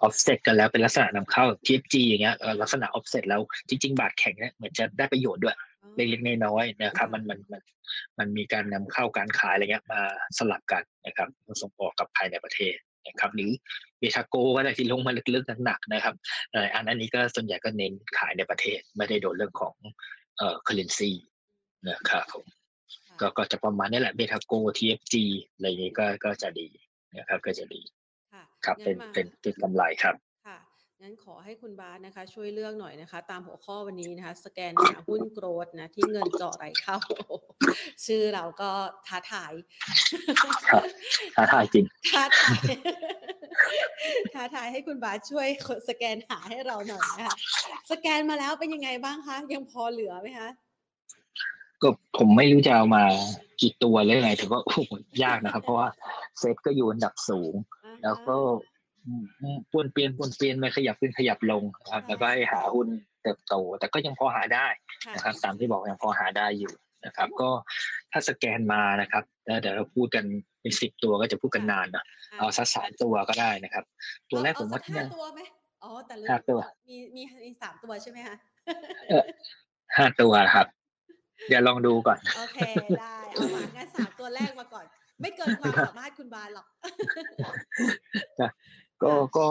[0.05, 5.55] offset กันแล้วเป็นลักษณะนำเข้า TFG อย่างเงี้ยเอ่อลักษณะ offset แล้วจริง ๆ บาทแข็งเนี่ยเหมือนจะได้ประโยชน์ด้วย
[5.95, 7.61] เล็กๆน้อยๆนะครับมันมันมัน
[8.19, 10.01] มันมีการนำเข้าการขายอะไรเงี้ยมา
[10.37, 11.29] สลับกันนะครับ
[11.61, 12.75] ส่งออกกับภายในประเทศ
[13.07, 13.51] นะครับหรือ
[13.99, 16.15] เบทาโกก็ได้ที่ลงมาลึกๆหนักๆนะครับ
[16.51, 19.75] เอ่ออันนั้นนี้ก็ส่วนใหญ่ก็เน้นขายในประเทศไม่ได้โดนเรื่องของ
[20.37, 21.11] เอ่อ currency
[21.89, 22.56] นะครับผมค่ะ
[23.21, 25.15] ก็ก็จะประมาณนี้แหละเบทาโก TFG
[25.53, 26.67] อะไรอย่างงี้ก็ก็จะดี
[27.17, 27.81] นะครับก็จะดี
[28.33, 30.15] ค่ะครับงั้เป็นมาเป็นเป็นกำไรครับ
[30.47, 30.57] ค่ะ
[31.01, 36.97] งั้นขอให้คุณบาสนะคะ ช่วยเลือกหน่อยนะคะ ตามหัวข้อวันนี้นะคะ สแกนหาหุ้นโกรดนะ ที่เงินเจาะไหลเข้า
[38.05, 38.69] ชื่อเราก็
[39.07, 39.53] ท้าทาย
[40.69, 40.83] ครับ
[41.35, 42.71] ท้าทายจริงท้าทาย
[44.33, 45.47] ท้าทายให้คุณบาสช่วย
[45.89, 47.35] สแกนหาให้เราหน่อยนะคะ
[47.91, 50.49] สแกนมาแล้วเป็นยังไงบ้างคะยังพอเหลือไหมคะ
[51.81, 53.03] ก็ผมไม่รู้จะเอามา
[53.61, 55.87] กี่ตัวเลยไงถือว่าโอ้โหยากนะครับ เพราะว่า
[56.39, 57.53] เซตก็อยู่อันดับสูง
[57.85, 58.35] อ่าฮะแล้วก็
[59.05, 62.87] อืมอืมป้วนเปลี่ยนป้วนเปลี่ยนไม่ขยับขึ้นขยับลงนะครับค่ะแล้วก็ให้หาหุ้น
[63.23, 64.67] เติบโต แต่ก็ยังพอหาได้
[65.05, 66.73] ค่ะนะครับ ตามที่บอกยังพอหาได้อยู่
[67.05, 67.49] นะครับ ก็
[68.11, 70.25] ถ้าสแกนมานะครับแล้วเดี๋ยวเราพูดกัน
[70.61, 72.03] เป็นสิบตัวก็จะพูดกันนานนะ
[72.37, 73.83] เอาสักสามตัวก็ได้นะครับ
[74.29, 75.39] ตัวแรกเอผมว่าเอสัที่ห้าน่าตัวไหม
[75.83, 76.59] อ๋อแต่ลืมห้าตัว
[76.89, 78.35] มีมีมีสามตัวใช่ไหมคะ
[79.97, 80.67] ห้าตัวครับ
[81.47, 82.59] เดี๋ยวลองดูก่อน โอเค
[82.99, 84.85] ได้เอามางั้นสามตัวแรกมาก่อน
[85.21, 86.67] ไม่เกินความสามารถคุณบาสหรอก
[89.03, 89.47] ก็ก็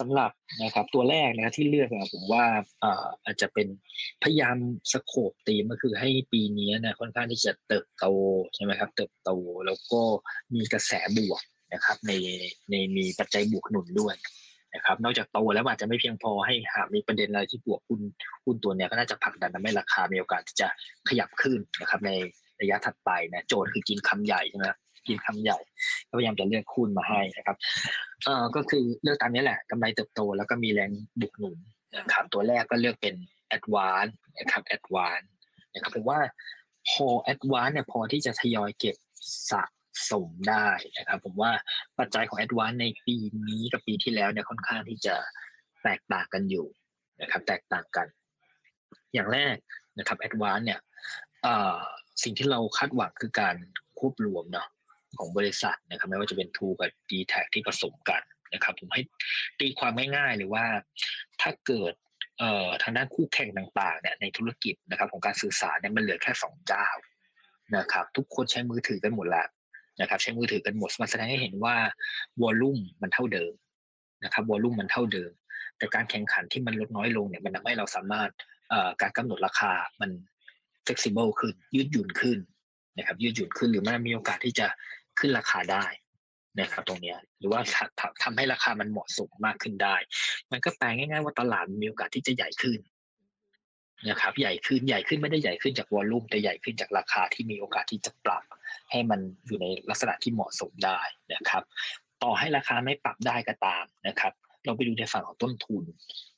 [0.00, 0.30] สำหรับ
[0.62, 2.44] นะครับตัวแรกนะครับที่เลือกนะผมว่า
[2.84, 3.66] อ่าอาจจะเป็น
[4.22, 4.56] พยายาม
[4.92, 8.06] สโคปตีมก็คือให้ปีนี้นะค่อนข้างที่จะเติบโต
[8.54, 9.30] ใช่ไหมครับ เติบโต
[9.66, 10.00] แล้วก็
[10.54, 11.42] มีกระแสบวก
[11.74, 12.12] นะครับ ใน
[12.70, 14.14] ในมีปัจจัยบวกหนุนด้วย
[14.82, 18.00] นะครับ นอกจากโตแล้วอาจจะไม่เพียงพอให้หากมีประเด็นอะไรที่บวกหุ้น
[18.44, 20.68] หุ้นตัวเนี้ยก็น่าจะผลักดันทำให้ราคามีโอกาสที่จะ
[21.08, 22.10] ขยับขึ้นนะครับ ใน
[22.60, 25.58] ระยะถัดไปนะโจทย์คือกินคำใหญ่ใช่ไหมครับกินคำใหญ่
[26.08, 27.56] ก็พยายามจะเลือกหุ้นมาให้นะครับ
[28.24, 30.90] เอ่อก็คือเลือกตามนี้แหละกำไรเติบโตแล้วก็มีแรง
[31.20, 31.56] บุกหนุน
[31.98, 33.14] นะครับตัวแรกก็เลือกเป็น
[33.56, 35.26] Advance นะครับ Advance
[35.72, 36.20] นะครับผมว่า
[36.88, 38.96] พอ Advance เนี่ยพอที่จะทยอยเก็บ
[39.50, 39.62] สะ
[40.10, 41.52] สมได้นะครับ ผมว่า
[41.98, 43.16] ปัจจัยของ Advance ในปี
[43.48, 45.14] นี้กับปีที่แล้วเนี่ยค่อนข้างที่จะ
[45.82, 46.66] แตกต่างกันอยู่
[47.22, 48.06] นะครับ แตกต่างกัน
[49.14, 49.56] อย่างแรก
[49.98, 50.80] นะครับ Advance เนี่ย
[52.22, 53.56] สิ่งที่เราคาดหวังคือการ
[53.98, 54.68] ควบรวมเนาะ
[55.18, 58.22] ของบริษัทนะครับไม่ว่าจะเป็น t ูกับ d t แทที่ผสมกัน
[58.54, 59.02] นะครับ ผมให้
[59.60, 60.64] ตีความง่ายๆเลยว่า
[61.40, 61.92] ถ้าเกิด
[62.82, 66.86] ทางด้านคู่แข่งต่างๆเนี่ยในธุรกิจนะครับ ของการสื่อสารเนี่ยมันเหลือแค่สองเจ้า
[67.76, 69.48] นะครับ ทุกคนใช้มือถือกันหมดแล้ว
[70.02, 71.76] นะครับใช้มือถือกันหมดมันแสดงให้เห็นว่า
[72.42, 73.52] วอลลุ่มมันเท่าเดิม
[74.24, 75.32] นะครับวอลลุ่มมันเท่าเดิม
[75.78, 78.30] แต่การแข่งขันที่มันลดน้อยลงเนี่ยมันทำให้เราสามารถ
[79.00, 80.10] การกำหนดราคามัน
[80.86, 82.38] flexible ขึ้น ยืดหยุ่นขึ้น
[82.98, 84.66] นะครับ ยืดหยุ่นขึ้นหรือมันมีโอกาสที่จะ
[85.18, 85.84] ขึ้นราคาได้
[86.60, 89.96] นะครับตรงนี้หรือว่าทำทำทำให้ราคามันเหมาะสมมากขึ้นได้
[90.52, 92.78] มันก็แปลง่ายๆว่าตลาดมีโอกาสที่จะใหญ่ขึ้น
[94.08, 98.42] นะครับใหญ่ขึ้นใหญ่ขึ้นไม่ได้ใหญ่ขึ้นจากวอลลุ่มแต่ใหญ่ขึ้นจากราคาที่มีโอกาสที่จะปรับ
[98.90, 101.00] ให้มันอยู่ในลักษณะที่เหมาะสมได้
[101.34, 101.62] นะครับ
[102.22, 104.32] ต่อให้ราคาไม่ปรับได้ก็ตามนะครับ
[104.64, 105.84] เราไปดูในฝั่งของต้นทุน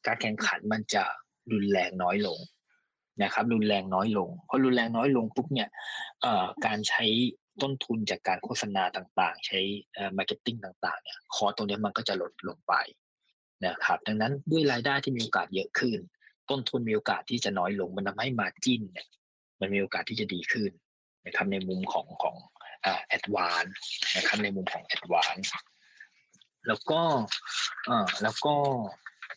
[0.06, 1.04] การแข่งขันมันจะ
[1.52, 2.38] รุนแรงน้อยลง
[3.22, 5.68] นะครับ รุนแรงน้อยลงพอรุนแรงน้อยลงปุ๊บเนี่ย
[6.66, 7.04] การใช้
[7.62, 9.60] ต้นทุนจากการโฆษณาต่างๆ ใช้
[9.94, 12.74] เอ่อ marketing ต่างๆเนี่ย cost ตรงเนี้ยมันก็จะลดลงไป
[13.66, 15.98] นะครับ ดังนั้นด้วยรายได้ที่มีโอกาสเยอะขึ้น
[16.50, 19.06] ต้นทุนมีโอกาสที่จะน้อยลง มันทำให้ margin เนี่ย
[19.60, 20.70] มันมีโอกาสที่จะดีขึ้น
[21.26, 22.36] นะครับในมุมของของ
[23.08, 23.64] แอดวานซ์
[24.16, 25.36] นะครับในมุมของแอดวานซ์
[26.66, 27.00] แล้วก็
[27.86, 28.54] เอ่อแล้วก็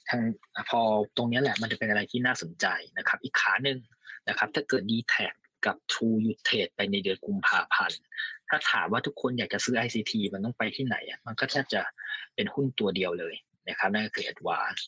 [0.10, 0.22] ทาง
[0.70, 0.82] พอ
[1.18, 2.66] ตรงนี้แหละมันจะเป็นอะไรที่น่าสนใจ
[2.98, 3.78] นะครับ อีกขาหนึ่ง
[4.30, 5.28] นะครับ ถ้าเกิด d t แท็
[5.66, 8.00] กับ True หยุดเทรดไปในเดือนกุมภาพันธ์
[8.50, 11.82] ถ้าถามว่าทุกคนอยากจะซื้อ ICT มันต้องไปที่ไหนอะมันก็แทบจะ
[12.36, 13.36] เป็นหุ้นตัวเดียวเลย
[13.70, 14.82] นะครับนั่นก็คือ Advance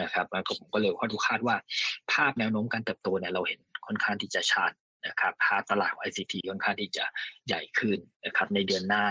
[0.00, 1.56] นะครับแล้วก็ผมก็เลยคาดดูคาดว่า
[2.12, 4.70] ภาพแนวโน้มการเติบโตเนี่ยเราเห็นค่อนข้างที่จะชัด
[5.06, 7.04] นะครับภาพตลาดของ ICT ค่อนข้างที่จะ
[7.46, 9.06] ใหญ่ขึ้นนะครับในเดือนหน้า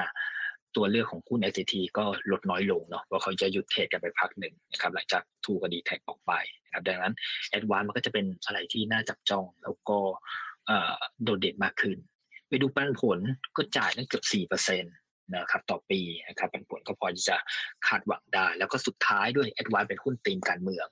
[0.75, 6.33] ตัวเลือกของหุ้น ICT ก็ลดน้อยลงเนาะเพราะเขาจะหยุดเทรดกันไปพักหนึ่งนะครับหลังจากทูกับดีแท็ออกไป
[6.65, 7.15] นะครับดังนั้น
[7.57, 9.97] Advance มันก็จะเป็นอะไรที่น่าจับจองแล้วก็
[11.23, 11.97] โดดเด่นมากขึ้น
[12.49, 13.19] ไปดูปันผล
[13.57, 14.77] ก็จ่ายตั้งเกือบสี่เปอร์เซ็
[15.35, 17.37] นะครับต่อปีนะครับปันผลก็พอที่จะ
[17.87, 20.87] คาดหวังได้ แล้วก็สุดท้ายด้วยแอดวานเป็นหุ้นตีมการเมือง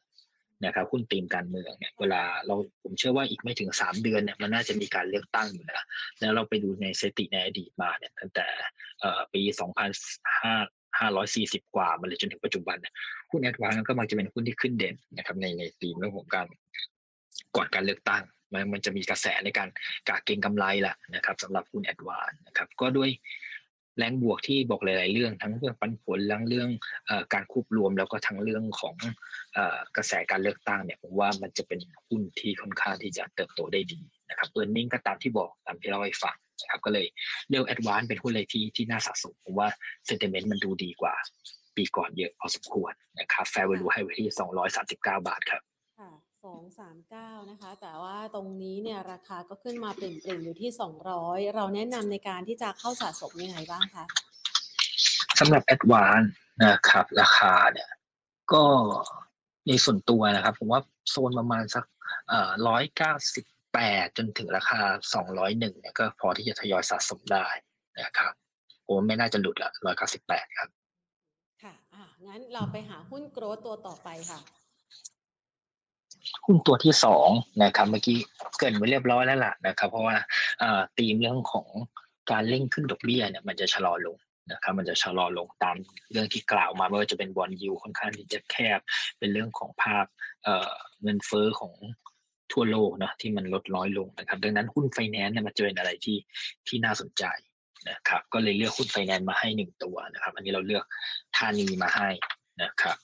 [0.65, 5.85] นะครับหุ้นตีมการเมืองเนี่ยเวลาเราผมเชื่อว่าอีกไม่ถึงสามเดือนเนี่ยมันน่าจะมีการเลือกตั้งอยู่นะ
[6.19, 8.47] แล้วเราไปดูในสถิติในอดีตมาเนี่ยตั้งแต่
[9.33, 9.89] ปีสองพัน
[10.41, 10.55] ห้า
[10.99, 12.77] ห้าร้อยสี่สิบกว่ามาเลยจนถึงปัจจุบัน
[13.31, 16.47] หุ้นแอดวานก็มักจะเป็นหุ้นที่ขึ้นเด่นนะครับในในธีมเรื่องของการ
[17.55, 18.23] ก่อนการเลือกตั้ง
[18.53, 19.69] มันมันจะมีกระแสในการ
[20.09, 23.09] กาเก็งกำไรแหละนะครับสำหรับหุ้นแอดวานนะครับก็ด้วย
[24.01, 26.69] แรงบวกที่บอกหลาย ๆ เรื่องทั้งเรื่องปันผลทั้งเรื่อง
[27.09, 28.95] อการควบรวมแล้วก็ทั้งเรื่องของ
[29.57, 29.59] อ
[29.95, 37.07] กระแสการเลือกตั้งเนี่ยผมว่ามันจะเป็นหุ้นที่ค่อนข้างที่จะเติบโตได้ดีนะครับเออร์เน็งก็ตามที่บอกตามที่เราให้ฟังนะครับก็เลย
[37.49, 39.67] เลือกแอดวานเป็นหุ้นเลยที่ที่น่าสะสมผมว่า
[40.05, 41.13] เซนติเมนต์มันดูดีกว่า
[41.75, 44.27] ปีก่อนเยอะพอสมควรนะครับแฟร์ a l ลูให้ไว้ที่
[44.79, 45.61] 239 บาทครับ
[46.43, 54.05] ค่ะสองสามเก้านะคะ แต่ว่าตรงนี้เนี่ยราคาก็ขึ้นมาเปลี่ยนๆอยู่ที่สองร้อยเราแนะนำในการที่จะเข้าสะสมยังไงบ้างคะ
[55.39, 56.27] สำหรับ a d v a n c e
[56.63, 57.89] นะครับ ราคาเนี่ย
[58.53, 58.63] ก็
[59.67, 61.85] ในส่วนตัวนะครับ ผมว่าโซนประมาณสัก
[62.67, 64.81] ร้อยเก้าสิบแปดจนถึงราคา
[65.13, 67.47] สองร้อยหนึ่งเนี่ยก็พอที่จะทยอยสะสมได้
[68.01, 68.31] นะครับ
[68.87, 70.69] ผมไม่น่าจะหลุดละร้อยเก้าสิบแปดครับ
[71.63, 74.39] ค่ะอะงั้นเราไปหาหุ้นโกรธตัวต่อไปค่ะ
[76.45, 77.29] หุ้นตัวที่สอง
[77.63, 78.17] นะครับเมื่อกี้
[78.59, 80.15] เกินไว้เรียบร้อยแล้วล่ะนะครับ เพราะว่า
[80.97, 81.67] ธีมเรื่องของ
[82.31, 84.17] การเร่งขึ้นดอกเบี้ยเนี่ยมันจะชะลอลง
[84.51, 85.75] นะครับมันจะชะลอลงตาม
[86.11, 88.79] เรื่องที่กล่าวมาไม่ว่าจะเป็นบอลยูค่อนข้างที่จะแคบ
[89.19, 90.05] เป็นเรื่องของภาพ
[91.01, 91.73] เงินเฟ้อของ
[92.51, 96.17] ทั่วโลกนะที่มันลดน้อยลงนะครับ ดังนั้นหุ้นไฟแนนซ์เนี่ยมันจะเป็นอะไรที่
[96.67, 97.23] ที่น่าสนใจ
[97.89, 100.83] นะครับ ก็เลยเลือกหุ้นไฟแนนซ์มาให้หนึ่งตัวนะครับ อันนี้เราเลือก
[101.37, 102.09] ธานีมาให้
[102.63, 102.97] นะครับ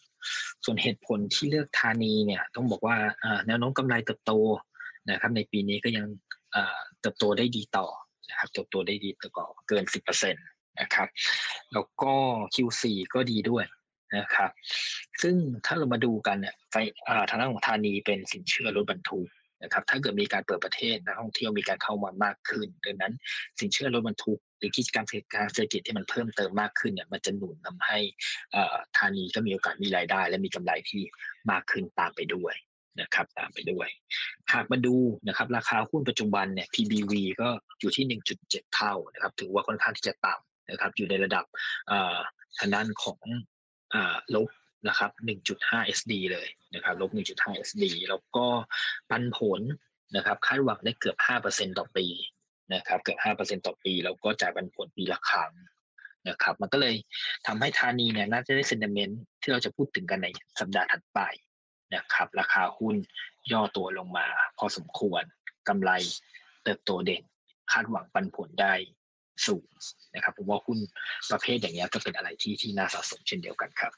[0.66, 2.98] ส่วนเหตุผลที่เลือกธานีเนี่ยต้องบอกว่า
[3.48, 4.32] แนวโน้มกำไรเติบโต
[5.12, 6.06] นะครับในปีนี้ก็ยัง
[7.02, 7.88] เติบโตได้ดีต่อ
[8.30, 11.08] นะครับเติบโตได้ดีต่อเกิน 10%นะครับ
[11.74, 12.14] แล้วก็
[12.56, 13.66] Q4 ก็ดีด้วย
[14.18, 14.50] นะครับ
[15.22, 15.36] ซึ่ง
[15.66, 16.76] ถ้าเรามาดูกันเนี่ยไฟ
[17.30, 19.28] ทางด้านของธานีเป็นสินเชื่อรถบรรทุก
[19.64, 23.14] นะครับถ้าเกิดมีการเปิดประเทศนักท่องเที่ยวมีการเข้ามามากขึ้น ดังนั้น
[23.60, 28.00] สินเชื่อรถบรรทุก หรือกิจกรรมการเศรษฐกิจที่มันเพิ่มเติมมากขึ้นเนี่ยมันจะหนุนทาให้
[28.98, 31.02] ธานีก็มีโอกาสมีรายได้ และมีกำไรที่
[31.52, 32.56] มากขึ้นตามไปด้วย
[33.02, 33.88] นะครับตามไปด้วย
[34.54, 34.96] หากมาดู
[35.28, 41.46] นะครับราคาหุ้นปัจจุบันเนี่ย PBV ก็อยู่ที่ 1.7 เท่านะครับถือว่าค่อนข้างที่จะต่ำนะครับอยู่ในระดับ
[42.60, 43.20] ทางด้านของ
[44.36, 44.50] ลบ
[44.88, 45.12] นะครับ
[45.54, 48.46] 1.5 SD เลยนะครับลบ 1.5 SD แล้วก็
[49.10, 49.62] ปันผล
[50.16, 51.18] นะครับคาดหวังได้เกือบ
[51.48, 52.06] 5%ต่อปี
[52.74, 55.52] นะครับเกือบ5%ต่อปี แล้วก็จ่ายปันผลปีละครั้ง
[56.30, 56.96] นะครับ มันก็เลย
[57.48, 60.28] ทำให้ธานีเนี่ยน่าจะได้เซนเมนต์ที่เราจะพูดถึงกันใน
[60.60, 61.20] สัปดาห์ถัดไป
[61.96, 62.96] นะครับ ราคาหุ้น
[63.52, 64.28] ย่อตัวลงมา
[64.58, 65.24] พอสมควร
[65.68, 65.92] กำไร
[66.64, 67.24] เติบโตเด่น
[67.72, 68.74] คาดหวังปันผลได้
[69.48, 69.68] สูง
[70.16, 70.80] นะครับผมว่าหุ้น
[71.32, 73.92] ประเภทอย่างนี้ก็เป็นอะไรที่ที่น่าสะสมเช่นเดียวกันครับ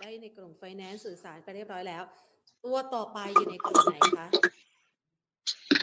[0.00, 2.02] ได้ในกลุ่มไฟแนนซ์สื่อสารไปเรียบร้อยแล้ว
[2.64, 4.26] ตัวต่อไปอยู่ในกลุ่มไหนคะ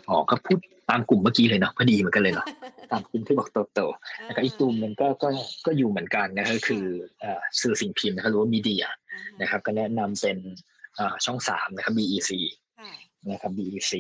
[0.10, 0.60] อ๋อก็พูด
[0.90, 2.48] ตามกลุ่มเมื่อกี้เลยเนาะพอดีเหมือนกันเลยเนาะ
[2.92, 5.30] ตามกลุ่มที่บอกโตโตๆแล้วก็อีกกลุ่มหนึ่งก็ก็
[5.66, 6.84] ก็อยู่เหมือนกันนะก็คือ
[7.20, 10.38] เอ่อสื่อสิ่งพิมพ์นะครับหรือว่ามีเดียอ่าฮนะครับ ก็แนะนำเป็น
[10.96, 12.32] เอ่อช่องสามนะครับ BEC
[12.80, 12.92] ค่ะ
[13.30, 13.94] นะครับ BEC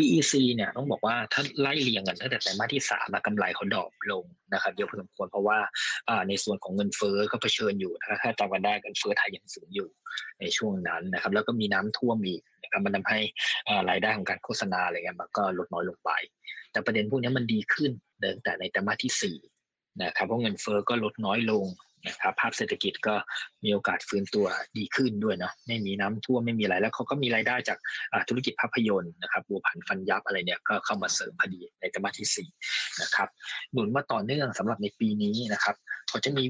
[0.00, 5.58] BEC เนี่ยต้องบอกว่าถ้าไล่เรียงกันตั้งแต่ไตรมาสที่สามอะกำไรเขาดรอปลงนะครับเยอะพอสมควรเพราะว่า
[6.28, 9.88] ในส่วนของเงินเฟ้อก็เผชิญอยู่นะครับถ้าจำกันได้เงินเฟ้อไทยยังสูงอยู่
[10.40, 13.20] ในช่วงนั้นนะครับ แล้วก็มีน้ำท่วมอีกนะครับมันทำให้
[13.90, 16.10] รายได้ของการโฆษณาอะไรเงี้ยมันก็ลดน้อยลงไป
[16.72, 17.90] แต่ประเด็นพวกนี้มันดีขึ้น
[18.22, 19.36] ตั้งแต่ในไตรมาสที่สี่
[20.02, 21.66] นะครับเพราะเงินเฟ้อก็ลดน้อยลง
[22.06, 23.14] นะครับภาพเศรษฐกิจก็
[23.64, 27.78] มีโอกาสฟื้นตัวดีขึ้นด้วยเนาะไม่มีน้ำท่วมไม่มีอะไรแล้วเขาก็มีรายได้จาก
[28.28, 32.48] ธุรกิจภาพยนตร์นะครับบัวผันฟันยับอะไรเนี่ยก็เข้ามาเสริมพอดีในไตรมาสที่สี่
[33.02, 33.28] นะครับ
[33.72, 35.76] หนุนมาต่อเนื่องสำหรับในปีนี้นะครับ
[36.08, 36.44] เขาจะมี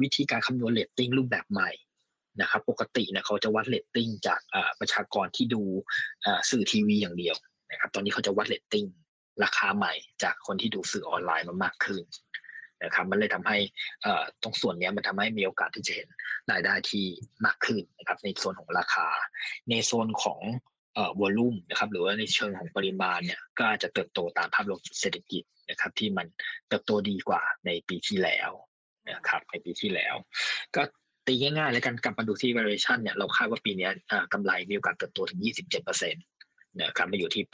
[0.00, 1.70] วิธีการคำนวณเรตติ้งรูปแบบใหม่
[2.40, 4.40] นะครับปกติเนี่ยเขาจะวัดเรตติ้งจาก
[4.80, 5.62] ประชากรที่ดู
[6.50, 7.36] สื่อทีวีอย่างเดียว
[7.70, 8.86] นะครับตอนนี้เขาจะวัดเรตติ้ง
[9.44, 12.02] ราคาใหม่จากคนที่ดูสื่อออนไลน์มามากขึ้น
[12.84, 13.58] นะครับมันเลยทำให้
[14.42, 16.08] ตรงส่วนนี้มันทำให้มีโอกาสที่จะเห็น
[16.52, 17.04] รายได้ที่
[17.46, 19.08] มากขึ้นนะครับในโซนของราคา
[19.70, 20.40] ในโซนของ
[21.20, 26.26] วอลลุ่มนะครับหรือว่าในเชิงของปริมาณเนี่ยก็อาจจะเติบโตตามภาพรวมเศรษฐกิจนะครับที่มัน
[26.68, 28.50] เติบโตดีกว่าในปีที่แล้ว
[29.10, 30.14] นะครับในปีที่แล้ว
[30.76, 30.82] ก็
[31.26, 33.88] ตีง่ายๆแล้วกันกลับมาดูที่ valuation เนี่ยเราคาดว่าปีนี้
[34.32, 35.40] กำไรมีโอกาสเติบโตถึง
[35.80, 37.44] 27%นะครับมาอยู่ที่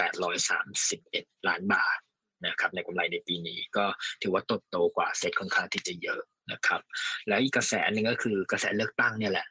[0.69, 1.99] 831 ล้านบาท
[2.47, 3.85] นะครับในกำไรในปีนี้ก็
[4.23, 6.21] ถือว่าโตโตกว่าเซ็ตค่อนข้างที่จะเยอะ
[6.53, 6.81] นะครับ
[7.29, 9.47] แล้วอีกกระแสหนึ่งก็คือกระแสเลือกตั้งเนี่ยแหละ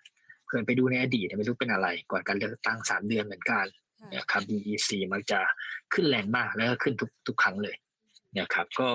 [0.50, 3.66] เคยไปดูในอดีตเนี่ยไม่รู้เป็นอะไร ก่อนการเลือกตั้งสามเดือนเหมือนกัน
[4.02, 5.40] ค่ะนะครับ BEC มักจะ
[5.94, 7.76] ขึ้นแรงมากแล้วก็ขึ้นทุกทุกครั้งเลย
[8.40, 8.90] นะครับ ก็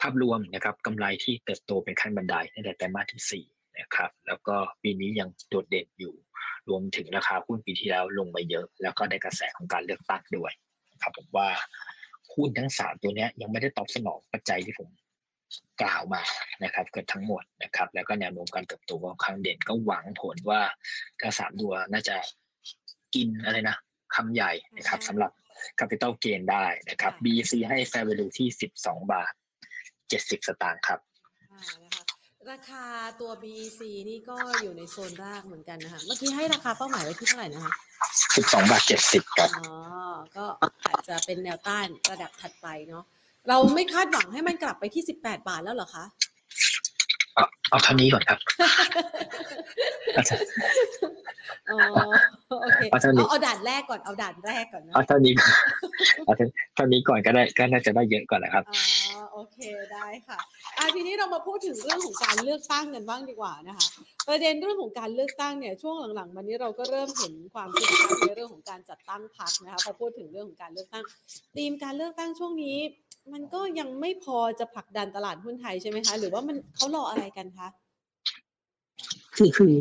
[0.00, 3.44] ภาพรวมนะครับกำไรที่เติบโตเป็นขั้นบันไดตั้งแต่ไตรมาสที่สี่
[3.78, 6.14] นะครับแล้วก็ปีนี้ยังโดดเด่นอยู่
[6.68, 10.52] รวมถึงราคาหุ้นปีที่แล้วลงมาเยอะ แล้วก็ได้กระแสของการเลือกตั้งด้วย
[10.92, 11.48] นะครับผมว่า
[12.40, 14.88] หุ้นทั้งสามตัวเนี้ยยังไม่ได้ตอบสนองปัจจัยที่ผม
[15.82, 16.22] กล่าวมา
[16.64, 20.60] นะครับเกิดทั้งหมดนะครับ แล้วก็แนวโน้มการเติบโตค่อนข้างเด่นก็หวังผลว่า
[21.20, 22.16] ถ้าสามตัวน่าจะ
[23.14, 23.76] กินอะไรนะ
[24.14, 25.30] คำใหญ่นะครับสำหรับ
[25.78, 28.48] capital gain ได้นะครับ BC ให้ fair value ที่
[28.80, 29.32] 12 บาท
[29.88, 31.00] 70 สตางค์ครับ
[31.52, 31.89] อ่านะคะ
[32.48, 32.84] ราคา
[33.20, 37.72] ตัว BEC นี่ก็อยู่ในโซนรากเหมือนกันนะคะ เมื่อกี้ให้ราคาเป้าหมายไว้ที่เท่าไหร่นะคะ
[38.20, 39.74] 12บาท70ครับ อ๋อ
[40.36, 40.44] ก็
[40.86, 43.04] อาจจะเป็นแนวต้านระดับถัดไปเนาะ
[43.48, 46.04] เราไม่คาดหวังให้มันกลับไปที่18บาทแล้วเหรอคะ
[47.34, 48.38] เอาเอาเท่านี้ก่อนครับ
[50.16, 50.22] อ๋อ
[52.62, 55.52] โอเคเอาเท่านี้เอาเอาด่านแรกก่อนเอาด่านแรกก่อนเนาะเอาเท่านี้ก่อน
[56.26, 59.58] เอาเท่าเท่านี้ก่อนก็ได้ก็น่าจะได้เยอะก่อนแหละครับอ๋อโอเค
[59.92, 60.38] ได้ค่ะ
[60.78, 63.86] อะทีนี้เรามาพูดถึงเรื่องของการเลือกตั้งกันบ้างดีกว่านะคะ
[64.28, 71.04] ประเด็นเรื่องของการเลือกตั้งเนี่ยช่วงหลังๆมานี้เราก็เริ่มเห็นความคึกคักในเรื่องของการจัดตั้งพรรคนะคะพอพูดถึงเรื่องของการเลือกตั้ง
[71.56, 72.78] ธีมการเลือกตั้งช่วงนี้
[73.32, 77.68] มันก็ยังไม่พอจะผลักดันตลาดหุ้นไทยใช่ไหมคะ หรือว่ามันเขารออะไรกันคะ
[79.36, 79.72] คือคือ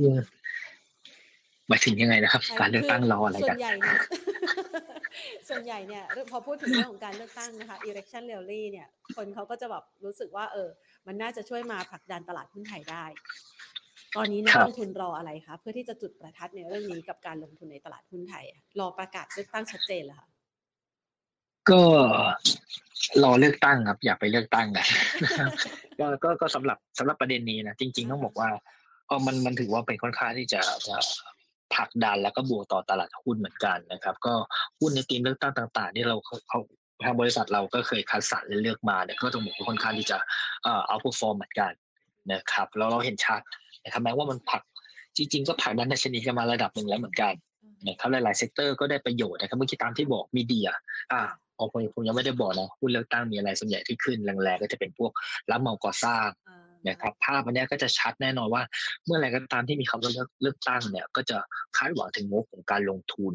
[1.69, 3.99] หมายถึงยังไงนะครับ การเลือกตั้งรออะไรส่วกันนใหญ่เนี่ย
[5.49, 10.69] ส่วนใหญ่เนี่ยพอพูดถึงเรื่องของการเลือกตั้งนะคะ election rally เนี่ย คนเขาก็จะแบบรู้สึกว่า เออ
[11.07, 13.03] มันน่าจะช่วยมาผลักดันตลาดหุ้นไทยได้
[14.17, 20.27] ตอนนี้นักครับลงทุนรออะไรคะเพื่อที่จะจุดประทัดในเรื่องนี้กับการลงทุนในตลาดหุ้นไทยอะรอประกาศเลือกตั้งชัดเจนเหรอคะ
[21.69, 21.81] ก็
[23.23, 24.87] รอเลือกตั้งครับ อยากไปเลือกตั้งกัน
[25.99, 28.49] ก็ก็ก็สำหรับสำหรับประเด็นนี้นะจริง ๆ ต้องบอกว่า
[29.07, 30.97] เออมันมันถือว่าเป็นค่อนข้างที่จะจะ
[31.79, 34.33] ผลักดันแล้วก็บวกต่อตลาดหุ้นเหมือนกันนะครับ ก็
[34.79, 36.59] หุ้นในธีมเลือกตั้งต่างๆที่เราเขาเขา
[37.03, 40.17] ทางบริษัทเราก็เคยคัดสรรและเลือกมาเนี่ยก็ต้องบอกว่าค่อนข้างที่จะ
[40.63, 41.71] เอ่อ outperform เหมือนกัน
[42.33, 43.41] นะครับแล้วเราเห็นชัด
[43.83, 44.61] นะครับแม้ว่ามันผลัก
[45.17, 47.33] จริง ๆ ก็ผลักดันดัชนีกันมาระดับหนึ่งแล้วเหมือนกัน
[47.87, 50.69] นะครับหลายๆเซกเตอร์ก็ได้ประโยชน์นะครับเมื่อกี้ตามที่บอก media
[51.13, 51.21] อ่า
[51.57, 55.11] อ๋อผมผมยังไม่ได้บอกนะหุ้นเลือกตั้งมีอะไรส่วนใหญ่ที่ขึ้นแรงๆก็จะเป็นพวก
[55.51, 58.63] รับเหมาก่อสร้างอ่า นะครับภาพอันเนี้ยก็จะชัดแน่นอนว่า
[59.05, 61.37] เมื่อไรก็ตามที่มีคำว่าเลือกเลือกตั้งเนี่ย ก็จะ
[61.77, 63.33] คาดหวังถึงงบของการลงทุน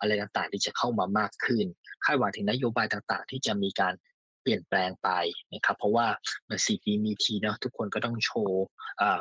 [0.00, 1.64] อะไรต่างๆ ที่จะเข้ามามากขึ้น
[2.04, 3.94] คาดหวังถึงนโยบายต่างๆ ที่จะมีการ
[4.42, 5.10] เปลี่ยนแปลงไป
[5.54, 6.06] นะครับ เพราะว่า
[6.48, 8.64] มันสี่ปีมีทีเนาะทุกคนก็ต้องโชว์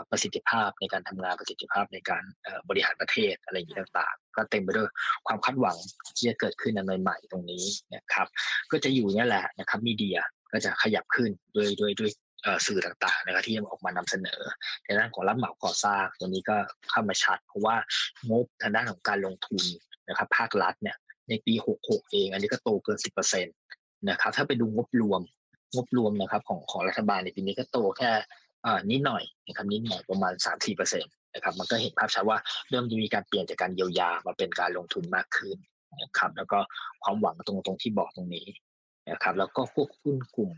[0.09, 2.23] ประสิทธิภาพในการทำงานประสิทธิภาพในการ
[2.69, 4.89] บริหารประเทศอะไรอย่างนี้ต่างๆ ก็เต็มไปด้วย
[5.27, 5.77] ความคาดหวัง
[6.15, 7.63] ที่จะเกิดขึ้นในใหม่ตรงนี้
[7.95, 8.27] นะครับ
[8.71, 10.19] ก็จะอยู่นี่แหละนะครับมีเดีย
[10.51, 12.11] ก็จะขยับขึ้นด้วยด้วยด้วย
[12.65, 14.41] สื่อต่างๆนะครับที่ออกมานำเสนอ
[14.83, 16.57] ในด้านของรับเหมาก่อสร้างตัวนี้ก็
[16.89, 17.75] เข้ามาชัด เพราะว่า
[18.29, 19.63] งบทางด้านของการลงทุน
[20.09, 20.97] นะครับภาครัฐเนี่ย
[21.29, 22.97] ในปี 66 เอง อันนี้ก็โตเกิน
[23.33, 25.21] 10%นะครับถ้าไปดูงบรวม
[25.75, 28.11] งบรวมนะครับของของรัฐบาลในปีนี้ก็โตแค่
[28.65, 30.33] อ่านิดหน่อยนะครับนิดหน่อยประมาณ
[30.67, 32.37] 3-4%นะครับมันก็เห็นภาพชัดว่า
[32.69, 35.57] เริ่มจะมีการเปลี่ยนจากการเยียวยามาเป็นการลงทุนมากขึ้น
[36.03, 36.59] นะครับแล้วก็
[37.03, 38.45] ความหวังตรงตรงที่บอกตรงนี้
[39.09, 40.51] นะครับแล้วก็พวกหุ้นกลุ่ม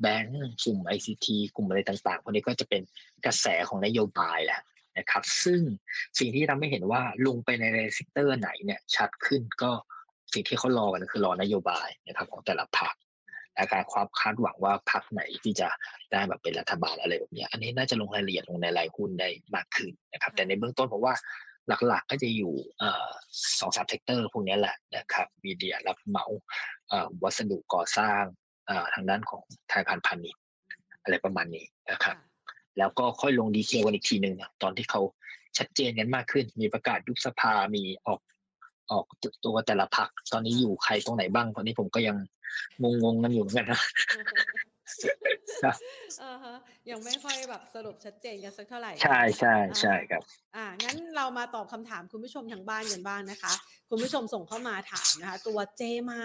[0.00, 1.26] แบงก์กลุ่ม ICT
[1.56, 2.82] กลุ่มอะไรต่างๆพวกนี้ก็จะเป็น
[3.24, 4.60] กระแสของนโยบายแหละ
[4.98, 5.60] นะครับ ซึ่ง
[6.18, 7.64] สิ่งที่ทำให้เห็นว่าลงไปใน
[7.94, 9.70] sector ไหนเนี่ยชัดขึ้นก็
[10.32, 12.94] สิ่งที่เขารอกันคือรอนโยบายนะครับของแต่ละพรรค
[13.54, 15.68] และการความคาดหวังว่าพรรคไหนที่จะ
[16.12, 21.14] ได้แบบเป็นรัฐบาลอะไรแบบนี้ อันนี้น่าจะลงรายละเอียดลงในรายหุ้นได้มากขึ้นนะครับ แต่ในเบื้องต้นผมว่า
[21.68, 22.52] หลักๆก็จะอยู่
[23.60, 26.26] สองสาม sector พวกนี้แหละนะครับ media รับเหมา
[26.88, 28.22] เอ่อวัสดุก่อสร้าง
[28.66, 30.42] เอ่อทางด้านของธนาคารพาณิชย์
[31.02, 32.16] อะไรประมาณนี้นะครับ
[32.78, 35.00] แล้วก็ค่อยลง detail กันอีกทีหนึ่งนะตอนที่เขา
[35.58, 38.20] ชัดเจนกันมากขึ้น มีประกาศยุบสภามีออก
[38.90, 39.04] ออก
[39.44, 42.16] ตัวแต่ละพรรคตอนนี้อยู่ใครตรงไหนบ้าง ตอนนี้ผมก็ยัง
[43.04, 43.90] งงๆกันอยู่เหมือนกันนะครับ
[46.22, 46.54] อ่าฮะ
[46.90, 50.22] ยังไม่ค่อยแบบสรุปชัดเจนกันสักเท่าไหร่ ใช่ใช่ใช่ครับ
[50.56, 53.52] อ่างั้นเรามาตอบคำถามคุณผู้ชมทางบ้านกันบ้างนะคะ
[53.90, 56.20] คุณผู้ชมส่งเข้ามาถามนะคะ ตัวเจมา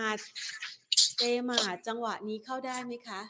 [1.18, 3.22] เจมาจังหวะนี้เข้าได้ไหมคะ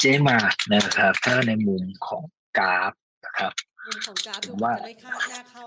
[0.00, 0.38] เจมา
[0.72, 2.22] นะครับ ถ้าในมุมของ
[2.58, 2.92] กราฟ
[3.24, 3.52] นะครับ
[3.86, 5.64] มุมของกราฟดูผมว่าจะไม่คาดหน้าเข้า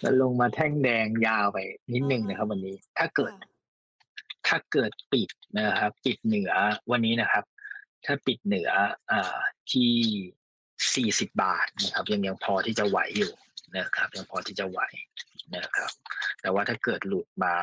[0.00, 1.58] แล้วลงมาแท่งแดงยาวไป
[1.92, 3.32] นิดนึงนะครับ วันนี้ ถ้าเกิด
[4.52, 6.52] ถ้าเกิดปิดนะครับ ปิดเหนือ
[6.90, 7.44] วันนี้นะครับ
[8.04, 8.70] ถ้าปิดเหนือ
[9.10, 9.36] อ่า
[9.72, 13.32] ที่40บาทนะครับ ยังยังพอที่จะไหวอยู่
[13.76, 14.80] นะครับ ยังพอที่จะไหว
[15.56, 15.90] นะครับ
[16.40, 17.54] แต่ว่าถ้าเกิดหลุดมา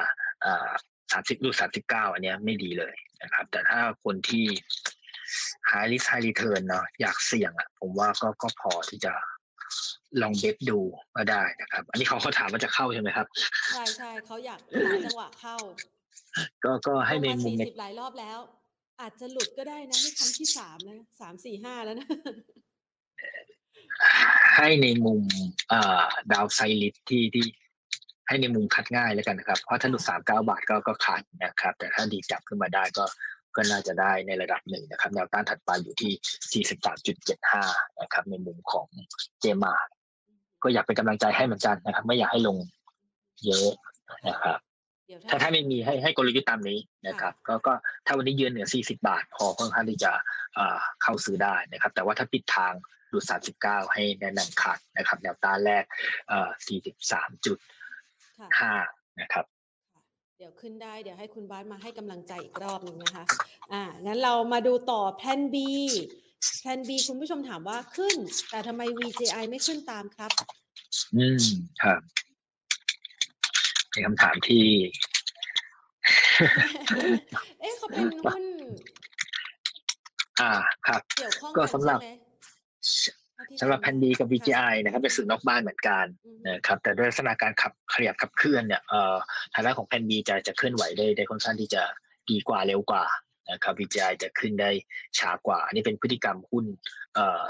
[0.46, 0.72] อ่า
[1.02, 4.46] 30หลุด39อันเนี้ยไม่ดีเลยนะครับ แต่ถ้าคนที่
[5.70, 9.14] high risk high return เนาะอยากเสี่ยงอะผมว่าก็ก็พอที่จะ
[10.22, 10.80] ลองเบ็ดดู
[11.16, 13.28] ก็ได้นะครับ อันนี้เขาเขาถามว่าจะเข้าใช่ไหมครับ
[13.74, 15.58] ใช่ใช่เขาอยากหาจังหวะเข้า
[16.64, 18.40] ก็ก็ให้ในลงามุมในสี่สิบหลายรอบแล้ว
[19.02, 22.08] อาจจะหลุดก็ได้นะนี่ครั้งที่สามแล้วนะสามสี่ห้าแล้วนะ
[24.56, 25.22] ให้ในมุม
[25.72, 27.46] อ่าดาวไซลิสที่ที่
[28.28, 33.06] ให้ในมุมคัดง่ายแล้วกันนะครับ เพราะถ้าหลุดสามเก้าบาทก็ก็ขาดนะครับ แต่ถ้าดีกลับขึ้นมาได้ก็
[33.56, 36.64] ก็น่าจะได้ในระดับหนึ่งนะครับแนวต้านถัดไปอยู่ที่
[37.32, 38.88] 43.75 นะครับ ในมุมของ
[39.40, 39.74] เจมา
[40.64, 42.58] ก็อยากเป็นกำลังใจให้เหมือนกันนะครับ ไม่อยากให้ลง
[43.46, 43.70] เยอะ
[44.28, 44.69] นะครับเดี๋ยว
[45.30, 47.74] ถ้าถ้าไม่มีให้ให้กลยุทธ์ตามนี้นะครับ ก็ก็
[48.06, 50.12] ถ้าวันนี้ยืนเหนือ 40 บาท พอค่อนข้างที่จะ
[50.58, 52.74] อ่าเข้าซื้อได้นะครับ แต่ว่าถ้าปิดทาง
[53.10, 53.24] หลุด
[53.60, 55.84] 39 ให้แนะนำขาดนะครับ แนวต้านแรก
[56.30, 56.50] เอ่อ
[57.30, 58.76] 43.5ค่ะ
[59.22, 59.46] นะครับ
[60.38, 63.24] เดี๋ยวขึ้นได้เดี๋ยวให้คุณบาสมาให้กำลังใจอีกรอบหนึ่งนะคะ
[63.74, 65.56] อ่างั้นเรามาดูต่อแพน B
[66.62, 68.16] แพน B คุณผู้ชมถามว่าขึ้น
[68.50, 70.32] แต่ทำไม VJI ไม่ขึ้นตามครับ
[71.16, 71.38] อืม
[71.84, 72.00] ครับ
[73.92, 74.66] เป็นคำถามที่
[77.60, 78.44] เอ๊ะเขาเป็นหุ้น
[80.40, 80.52] อ่า
[80.88, 82.18] ครับ เกี่ยวข้องก็กันสำหรับใช่ไหม
[83.36, 89.16] เท่าที่สำหรับจำแพนดีกับ VGI นะครับเป็นสื่อนอกบ้านเหมือนกันอืมนะครับแต่ด้วยลักษณะการขับขยับขับเคลื่อนเนี่ยเอ่อ
[89.54, 91.82] ทางด้านของแพนบีจะจะเคลื่อนไหวได้ได้ค่อนข้างที่จะ
[92.30, 93.06] ดีกว่าเร็วกว่า
[93.52, 94.72] นะครับ VGI จะขึ้นได้
[95.20, 96.66] ช้ากว่า อันนี้เป็นพฤติกรรมหุ้น
[97.16, 97.46] เอ่อ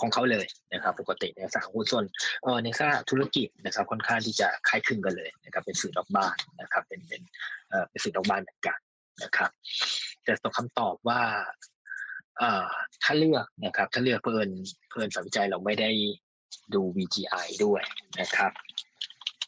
[0.00, 2.04] ของเขาเลยนะครับ ปกติในลักษณะของหุ้นส่วน
[2.42, 7.22] เอ่อในลักษณะธุรกิจนะครับ ค่อนข้างที่จะคล้ายคลึงกันเลยนะครับ เป็นสื่อนอกบ้านนะครับ เป็นเป็น
[7.68, 8.78] เอ่อเป็นสื่อนอกบ้านเหมือนกัน
[9.22, 9.50] นะครับ
[10.24, 11.22] แต่ตอบคำตอบว่า
[12.38, 12.68] เอ่อ
[13.02, 14.50] ถ้าเลือกนะครับ ถ้าเลือกเพลิน
[14.90, 15.90] เพลินฝ่ายวิจัยเราไม่ได้
[16.74, 17.82] ดู VGI ด้วย
[18.20, 18.52] นะครับ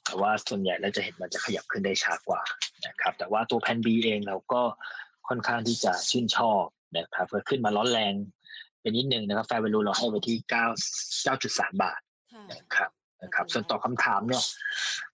[0.04, 2.42] แต่ว่าส่วนใหญ่เราจะเห็นมันจะขยับขึ้นได้ช้ากว่า
[2.86, 4.62] นะครับ แต่ว่าตัวแพน B เองเราก็
[5.28, 6.62] ค่อนข้างที่จะชื่นชอบ
[6.98, 8.14] นะครับเพื่อขึ้นมาร้อนแรง
[8.82, 10.54] เป็นนิดนึงนะครับแฟร์เวลูเราให้ไว้ที่9
[11.26, 12.00] 9.3บาท
[12.32, 12.90] ค่ะนะครับ
[13.22, 14.42] นะครับโอเคส่วนตอบคำถามเนี่ย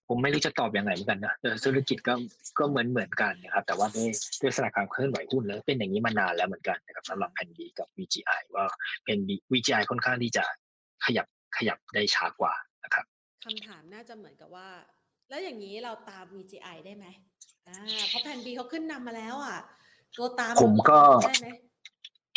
[0.07, 2.13] ผมไม่รู้จะตอบยังไงเหมือนกันนะแต่ธุรกิจก็
[2.59, 4.09] ก็เหมือนเหมือนกันนะครับ แต่ว่าด้วย
[4.41, 8.65] ด้วยสถานการณ์เคลื่อนไหวหุ้นแล้วเป็นอย่างนี้มานานแล้วเหมือนกันนะครับสำหรับแพนดีกับ VGI ว่า
[9.05, 9.17] เป็น
[9.51, 10.43] VGI ค่อนข้างที่จะ
[11.05, 11.27] ขยับ
[11.57, 12.53] ขยับได้ช้ากว่า
[12.83, 13.05] นะครับ
[13.45, 14.67] คำถามน่าจะเหมือนกับว่า
[15.29, 17.05] แล้วอย่างนี้เราตาม VGI ได้ไหม
[17.67, 19.59] อ่าเพราะแพน B เขาขึ้นนำมาแล้วอะ
[20.17, 21.47] ตัวตามผมก็ได้ไหม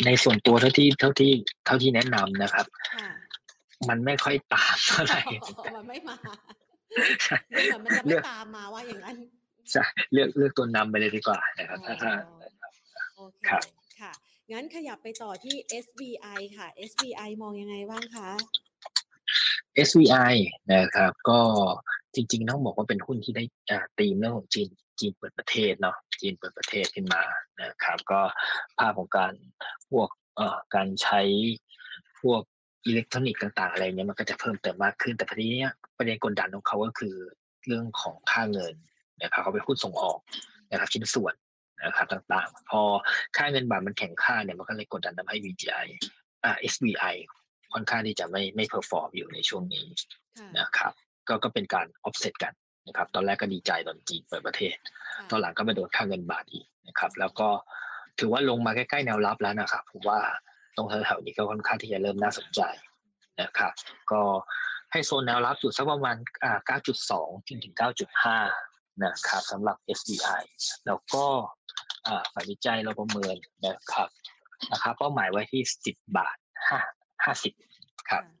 [0.05, 1.31] ในส่วนตัวเท่าที่เท่าที่
[1.65, 3.09] เท่าที่แนะนำนะครับค่ะ
[3.89, 5.21] มันไม่ค่อยตามเท่าไหร่
[5.75, 6.15] มันไม่มา
[7.53, 9.15] ดูเหมือนมันจะเลืไม่อกตามมาว่าอย่างนั้น
[9.71, 9.83] ใช่
[10.13, 12.11] เลือกเลือกตัวนำไปเลยดีกว่านะครับถ้าถ้า
[13.17, 13.63] โอเคครับ
[13.99, 14.11] ค่ะ
[14.51, 18.29] งั้นขยับไปต่อที่ SBI ค่ะ SBI มองยังไงบ้างคะ
[19.87, 20.33] SVI
[20.73, 21.39] นะครับ ก็
[22.15, 24.69] จริงๆต้องบอกว่าเป็นหุ้นที่ได้อ่าตีมเรื่องของจีน
[25.01, 27.23] จีนเปิดประเทศเนาะจีนเปิดประเทศขึ้นมา
[27.63, 28.21] นะครับ ก็
[28.79, 29.33] ภาพของการ
[29.89, 31.21] พวกเอ่อการใช้
[32.21, 32.41] พวก
[32.85, 37.15] อิเล็กทรอนิกส์ต่าง ๆ อะไรเงี้ยมันก็จะเพิ่มเติมมากขึ้น แต่ประเด็นเนี้ยประเด็นกดดันของเขาก็คือ
[37.65, 38.73] เรื่องของค่าเงิน
[39.23, 40.19] นะครับเขาเป็นหุ้นส่งออก
[40.71, 41.33] นะครับชิ้นส่วน
[41.85, 42.81] นะครับต่างๆ พอ
[43.37, 45.87] ค่าเงินบาทมันแข็งค่าเนี่ยมันก็เลยกดดันทำให้ VGI
[46.43, 47.15] อ่า SVI
[47.73, 49.85] ค่อนข้างที่จะไม่ไม่ perform อยู่ในช่วงนี้
[50.39, 50.93] ค่ะนะครับ
[51.27, 52.53] ก็ก็เป็นการ offset กัน
[52.87, 54.75] นะครับ ตอนแรกก็ดีใจตอนจีนเปิดประเทศ
[55.15, 57.49] ค่ะตอนหลังก็ไปโดนค่าเงินบาทอีกนะครับ แล้วก็
[58.19, 60.19] ถือว่าลงมาใกล้ๆแนวรับแล้วนะครับผมว่า
[60.75, 62.61] ตรงแถวๆนี้ก็ค่อนข้างที่จะเริ่มน่าสนใจ
[63.41, 63.71] นะครับ
[64.11, 64.21] ก็
[64.91, 66.59] ให้โซนแนวรับอยู่สักประมาณอ่า
[67.03, 67.75] 9.2จนถึง
[68.37, 70.41] 9.5 นะครับสำหรับ SDI
[70.85, 71.25] แล้วก็
[72.07, 74.09] อ่าฝ่ายวิจัยเราประเมินนะครับ
[74.71, 76.37] นะครับเป้าหมายไว้ที่ 10 บาท
[76.69, 78.40] 5 50ครับอ่าฮะ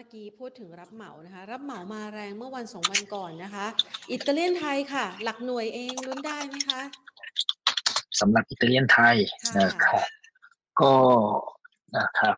[0.00, 3.66] มื่อกี้พูดถึงรับเหมานะคะ รับเหมามาแรงเมื่อวันสองวันก่อนนะคะ
[4.10, 6.80] อิตาเลียนไทยค่ะ หลักหน่วยเองลุ้นได้ไหมคะ
[8.20, 10.06] สำหรับอิตาเลียนไทยค่ะนะครับ
[10.80, 10.94] ก็
[11.96, 12.34] นะครับ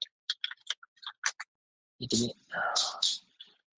[2.01, 2.37] อิตาเลียน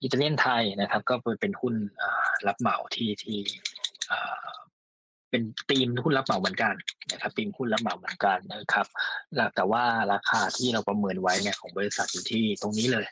[0.03, 3.39] อิตาเลียนไทยนะครับ ก็เป็นหุ้นอ่ารับเหมาที่ที่
[4.11, 4.54] อ่า
[5.35, 6.75] เป็นทีมหุ้นรับเหมาเหมือนกัน
[7.13, 8.87] นะครับทีมหุ้นรับเหมาเหมือนกันนะครับ
[9.35, 13.05] แล้วแต่ว่าราคาที่เราประเมินไว้เนี่ยของบริษัทอยู่ที่ตรงนี้เลย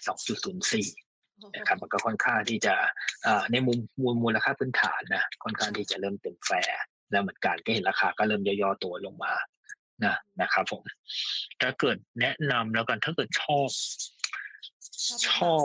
[0.74, 2.74] 2.04นะครับมันก็ค่อนข้างที่จะ
[3.52, 9.34] ในมุมมูลมูลค่าพื้นฐานนะค่อนข้างที่จะเริ่มเป็นแฟร์แล้วเหมือนกันก็เห็นราคาก็เริ่มย่อๆตัวลงมา
[10.04, 10.82] นะนะครับผม
[11.60, 13.68] ถ้าเกิดแนะนำแล้วกันถ้าเกิดชอบ
[15.30, 15.64] ชอบ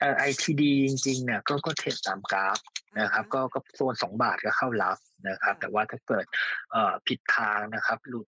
[0.00, 2.58] เอ่อ ITD จริงๆเนี่ยก็ก็เทรดตามกราฟ
[3.00, 4.96] นะครับ ก็ก็โซนสองบาทก็เข้ารับ
[5.28, 6.24] นะครับ แต่ว่าถ้าเกิด
[6.70, 8.28] เอ่อผิดทางนะครับ หลุด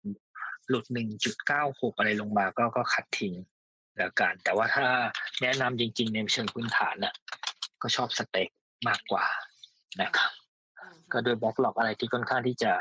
[0.69, 3.35] หลุดหนึ่งจุดเก้าหกอะไรลงมาก็ก็ขัดทิ้ง
[3.99, 4.85] แล้วกัน แต่ว่าถ้า
[5.43, 7.15] แนะนำจริง ๆ ในเชิงพื้นฐานน่ะ
[7.83, 8.49] ก็ชอบสเต็ก
[8.89, 9.25] มากกว่า
[10.03, 10.31] นะครับ
[10.81, 12.73] อ่าฮะก็ด้วยบล็อกหลอกอะไรที่ค่อนข้างที่จะ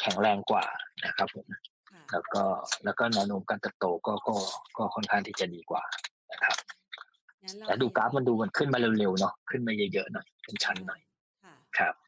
[0.00, 0.64] แข็งแรงกว่า
[1.06, 1.46] นะครับผม
[1.90, 2.42] ค่ะแล้วก็
[2.84, 4.34] แล้วก็แนวโน้มการเติบโตก็ก็
[4.76, 5.82] ก็ค่อนข้างที่จะดีกว่า
[6.32, 6.56] นะครับ
[7.44, 11.00] งั้นเรแต่ดูกราฟมันดูมันขึ้นมาเร็วๆเนาะขึ้นมาเยอะๆหน่อยเป็นชั้นหน่อย
[11.44, 12.07] ค่ะครับแล้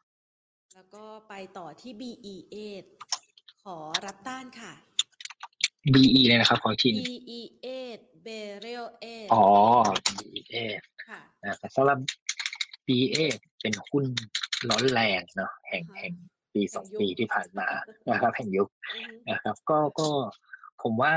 [0.95, 2.85] ก็ไปต่อที่ BE8
[3.63, 4.73] ขอรับต้านค่ะ
[5.93, 8.85] BE เลยนะครับ ขออีกทีหนึ่ง BE8 Burial
[9.33, 9.45] อ๋อ
[10.19, 10.63] BE
[11.07, 11.99] ค่ะนะครับสำหรับ
[12.87, 13.17] BA
[13.61, 14.05] เป็นหุ้น
[14.69, 16.13] ร้อนแรงเนาะแห่งอ่าฮะแห่ง
[16.53, 17.67] ปีสองแห่งยุคปีที่ผ่านมา
[18.09, 20.09] นะครับแห่งยุคอือฮึนะครับ ก็ก็
[20.81, 21.15] ผมว่า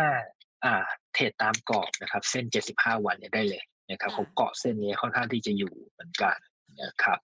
[0.64, 0.74] อ่า
[1.12, 2.44] เทรดตามกรอบนะครับ เส้น
[2.74, 6.38] 75วันเนี่ยได้เลยนะครับผมเกาะเส้นนี้ค่อนข้างที่จะอยู่เหมือนกัน
[6.82, 7.18] นะครับ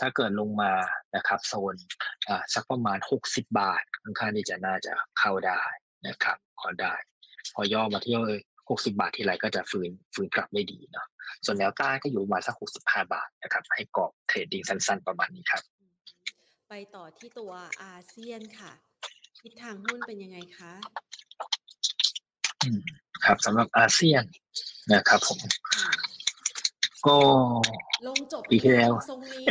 [0.00, 0.72] ถ้าเกิดลงมา
[1.16, 1.74] นะครับโซน
[2.28, 5.62] อ่าสักประมาณ 60 บาทค่อนข้างที่จะน่าจะเข้าได้
[6.06, 6.94] นะครับพอได้
[7.54, 8.14] พอย่อมาที่
[8.58, 11.06] 60 บาททีไรก็จะฟื้นฟื้นกลับได้ดีเนาะ
[11.44, 15.98] ส่วนแนวต้านก็อยู่ประมาณสัก 65 บาทนะครับให้กรอบเทรดดิ้งสั้น ๆ ประมาณนี้ครับอือฮึ
[16.68, 17.52] ไปต่อที่ตัว
[17.84, 18.72] อาเซียนค่ะ
[19.40, 20.72] ทิศทางหุ้นเป็นยังไงคะ
[22.62, 22.80] อืม
[23.24, 24.24] ครับสำหรับอาเซียน
[24.92, 25.38] นะครับผม
[25.74, 25.88] ค่ะ
[27.06, 27.16] ก็
[28.06, 29.44] ลงจบปีที่แล้วทรงนี้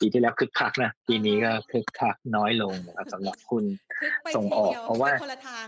[0.00, 3.64] ปีที่แล้วคึกคักนะปีนี้ก็คึกคักน้อยลงนะครับสำหรับคุณ
[4.00, 5.66] คึกไปส่งทีออกเดียวเพราะว่าไปคนละทาง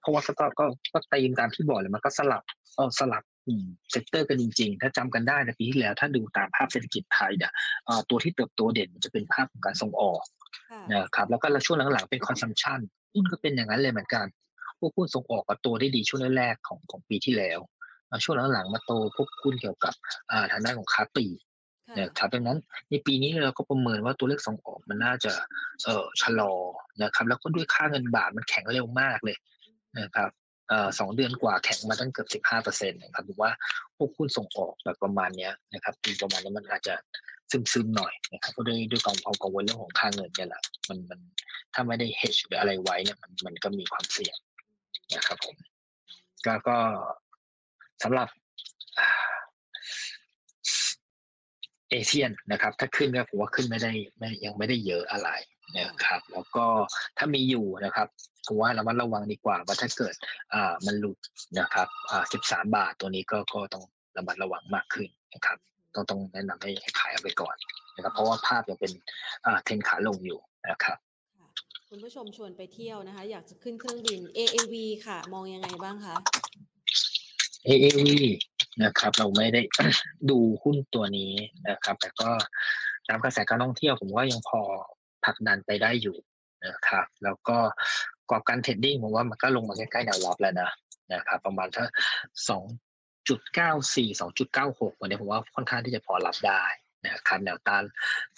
[0.00, 2.42] เพราะว่าก็ก็ก็ธีมตามที่บอกเลยมันก็สลับ
[2.76, 7.52] เออสลับอืม sector กันจริงๆ ถ้าจำกันได้ในปีที่แล้ว ถ้าดูตามภาพเศรษฐกิจไทยเนี่ย
[7.86, 10.22] เอ่อตัวที่เติบโตเด่นมันจะเป็นภาพของการส่งออก
[10.70, 12.80] ค่ะนะครับแล้วก็ช่วงหลังๆเป็น consumption
[13.12, 14.26] หุ้นก็เป็นอย่างนั้นเลยเหมือนกัน
[14.78, 17.77] พวกหุ้นส่งออกก็โตได้ดีช่วงแรกๆของของปีที่แล้วอ่า
[18.24, 19.94] ช่วงหลังๆมาโตพวกหุ้นเกี่ยวกับ
[20.30, 21.38] อ่าทางด้านของค้าปลีก
[21.88, 22.58] ค่ะนะครับดังนั้น
[22.90, 25.32] ในปีนี้เราก็ประเมินว่าตัวเลขส่งออกมันน่าจะ
[25.84, 26.52] เอ่อชะลอ
[27.02, 29.36] นะครับ แล้วก็ด้วยค่าเงินบาทมันแข็งเร็วมากเลย
[30.00, 30.30] นะครับ
[30.68, 33.50] เอ่อสองเดือนกว่าแข็งมาตั้งเกือบสิบห้าเปอร์เซ็นต์นะครับผมว่า
[33.96, 36.94] พวกหุ้นส่งออกแบบประมาณเนี้ยนะครับปีประมาณนี้มันอาจจะ
[37.72, 41.20] ซึมๆหน่อยนะครับเพราะด้วยด้วยความกังวลเรื่องของค่าเงินเนี่ยแหละมันมัน
[41.74, 44.36] ถ้าไม่ได้ hedge หรืออะไรไว้เนี่ยมันมันก็มีความเสี่ยง
[45.14, 45.56] นะครับผม
[46.46, 46.78] ก็ก็
[48.02, 48.28] สำหรับ
[51.90, 55.30] เอเชียนนะครับ ถ้าขึ้นก็ผมว่าขึ้นไม่ได้ไม่ยังไม่ได้เยอะอะไร
[55.78, 56.64] นะครับ แล้วก็
[57.18, 58.08] ถ้ามีอยู่นะครับ
[58.46, 60.14] ผมว่าระมัดระวังดีกว่าว่าถ้าเกิด
[60.54, 61.18] อ่ามันหลุด
[61.60, 63.84] นะครับอ่าสิบสามบาทตัวนี้ก็ก็ต้อง
[64.16, 65.58] ระมัดระวังมากขึ้นนะครับ
[65.94, 67.56] ต้องต้องแนะนำให้ให้ขายเอาไปก่อน
[67.96, 68.92] นะครับ เพราะว่าภาพยังเป็น
[69.46, 70.38] อ่าเทรนขาลงอยู่
[70.70, 70.98] นะครับ
[71.88, 74.74] คุณผู้ชมชวนไปเที่ยวนะคะ อยากจะขึ้นเครื่องบิน AAV
[75.06, 76.14] ค่ะ มองยังไงบ้างคะ
[77.68, 77.98] AAV
[78.84, 79.62] นะครับ เราไม่ได้
[80.30, 81.32] ดูหุ้นตัวนี้
[81.68, 82.30] นะครับ แต่ก็
[83.08, 84.60] ตามกระแสการท่องเที่ยวผมว่ายังพอ
[85.24, 86.16] ผลักดันไปได้อยู่
[86.66, 87.58] นะครับ แล้วก็
[88.30, 90.70] กรอบการเทรดดิ้งผมว่ามันก็ลงมาใกล้ๆแนวรับแล้วนะ
[91.12, 91.86] นะครับ ประมาณถ้า
[92.48, 92.64] สอง
[93.28, 96.62] จุดเก้าสี่สองจุดเก้าหกวันนี้ผมว่าค่อนข้างที่จะพอรับได้
[97.04, 97.82] นะครับแนวต้าน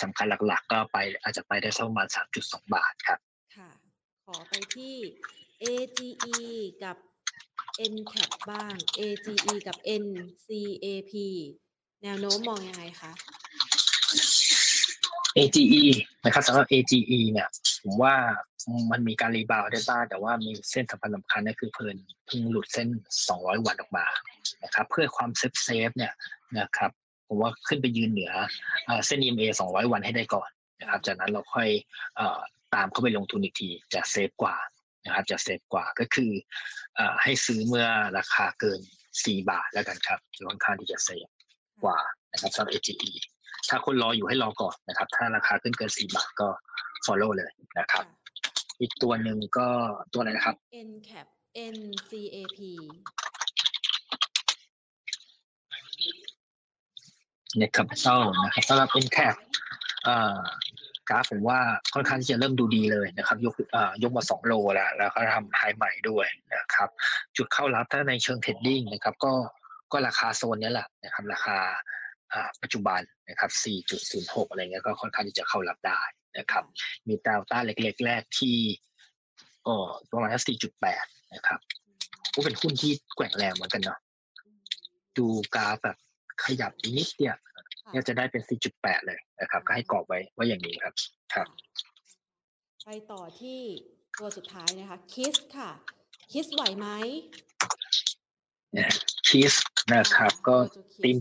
[0.02, 3.18] สำคัญหลักๆ ก็ไปอาจจะไปได้สักประมาณสามจุดสองบาทครับ
[3.56, 3.70] ค่ะ
[4.26, 4.94] ขอไปที่
[5.62, 6.34] AGE
[6.84, 6.96] กับ
[7.92, 11.12] NCAP บ้าง AGE กับ NCAP
[12.02, 13.12] แนวโน้มมองยังไงคะ
[15.38, 15.84] AGE
[16.24, 17.48] นะครับสำหรับ AGE เนี่ย
[17.82, 18.14] ผมว่า
[18.90, 21.96] มันมีการรีบาวได้บ้างแต่ว่ามีเส้นสำคัญสำคัญก็คือเพลิน
[22.26, 22.88] เพิ่งหลุดเส้น
[23.28, 24.06] 200 วันออกมา
[24.64, 26.12] นะครับ เพื่อความ safe safe เนี่ย
[26.58, 26.90] นะครับ
[27.28, 28.32] ผมว่าขึ้นไปยืนเหนือ
[29.06, 30.48] เส้น EMA 200 วันให้ได้ก่อน
[30.80, 31.68] นะครับจากนั้นเราค่อย
[32.74, 34.56] ตามเข้าไปลงทุนอีกทีจะ safe กว่า
[35.05, 36.30] นะครับจะ safe กว่าก็คือ
[36.94, 37.86] เอ่อให้ซื้อเมื่อ
[38.18, 38.80] ราคาเกิน
[39.14, 41.26] 4 บาทแล้วกันครับค่อนข้างที่จะ safe
[41.84, 41.98] กว่า
[42.32, 43.12] นะครับสำหรับ AGE
[43.68, 46.48] ถ้าคนรออยู่ให้รอก่อนนะครับ ถ้าราคาขึ้นเกิน 4 บาทก็
[47.07, 48.05] follow เลยนะครับ
[48.80, 49.68] อีกตัวหนึ่งก็
[50.12, 50.57] ตัวอะไรนะครับ
[50.88, 51.28] NCAP
[51.74, 52.59] NCAP
[57.61, 59.36] Net Capital นะครับสำหรับ NCAP
[60.05, 60.40] เอ่อ
[61.09, 61.59] กราฟผมว่า
[61.94, 66.88] ค่อนข้างที่จะเริ่มดูดีเลยนะครับ ยกเอ่อยกมา 2 โลแล้ว แล้วก็ทำไฮใหม่ด้วยนะครับ
[67.36, 69.32] จุดเข้ารับถ้าในเชิงเทรดดิ้งนะครับ ก็
[69.92, 71.59] ก็ราคาโซนนี้แหละนะครับ ราคา
[72.62, 73.51] ปัจจุบันนะครับ
[74.01, 76.01] 4.06 อะไรเงี้ยก็ค่อนข้างที่จะเข้ารับได้
[76.38, 76.64] นะครับ
[77.09, 78.57] มีดาวต้าเล็กๆ แรกที่
[79.64, 80.30] เออประมาณ
[80.82, 81.61] 4.8 นะครับ
[82.34, 83.98] ก็เป็นหุ้นที่แกว่งแรงเหมือนกันเนาะ
[85.18, 85.96] ดูกราฟแบบ
[86.44, 87.38] ขยับนิดเดียว
[87.91, 88.43] เนี่ยจะได้เป็น
[88.74, 90.95] 4.8 เลยนะครับ ก็ให้กรอบไว้ไว้อย่างนี้ครับ
[91.34, 91.47] ครับ
[92.84, 93.59] ไปต่อที่
[94.18, 95.70] ตัวสุดท้ายนะคะ KISS ค่ะ
[96.32, 96.86] KISS ไหวไหม
[99.26, 99.55] ชีส
[99.95, 101.16] นะครับ ก็ตัว KISS ทีม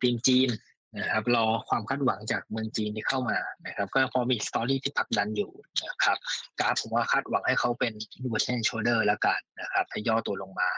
[0.00, 0.50] ทีมจีน
[0.98, 5.50] นะครับ รอความคาดหวังจากเมืองจีนที่เข้ามานะครับ ก็พอมีสตอรี่ที่ผลักดันอยู่
[5.86, 6.16] นะครับ
[6.60, 10.70] กราฟผมว่าคาดหวังให้เขาเป็น inversion shoulder แล้วกันนะครับถ้าย่อตัวลงมา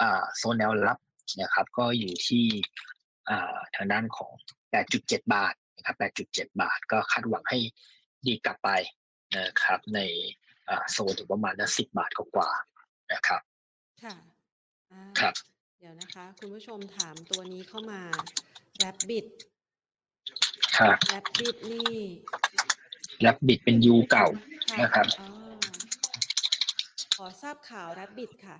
[0.00, 0.98] อ่าโซนแนวรับ
[1.42, 2.97] นะครับ ก็อยู่ที่อ่า
[3.74, 4.32] ทางด้านของ
[4.82, 5.96] 8.7 บาทนะครับ
[6.28, 7.58] 8.7 บาทก็คาดหวังให้
[8.26, 8.70] ดีกลับไป
[9.38, 10.00] นะครับใน
[10.68, 13.40] อ่าโซนถึงประมาณนั้น10 บาทกว่าๆนะครับ
[14.04, 14.14] ค่ะ
[14.92, 15.34] อ่าครับ
[15.78, 18.00] เดี๋ยวนะคะ คุณผู้ชมถามตัวนี้เข้ามา
[18.82, 19.26] Rabbit
[20.78, 21.96] ครับ Rabbit นี่
[23.26, 24.26] รับบิดเป็นยูเก่า
[24.70, 25.30] ค่ะนะครับอ่า
[27.16, 28.56] ขอทราบข่าว Rabbit ค่ะ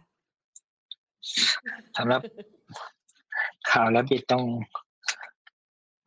[1.96, 2.20] สำหรับ
[3.70, 4.44] ข่าวรับบิดต้อง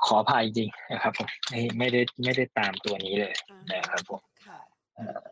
[0.06, 4.60] ขออภัยจริงนะครับผมไม่ไม่ได้ไม่ได้ตามตัวนี้เลยอ่านะครับผมค่ะ
[4.96, 5.30] เอ่อ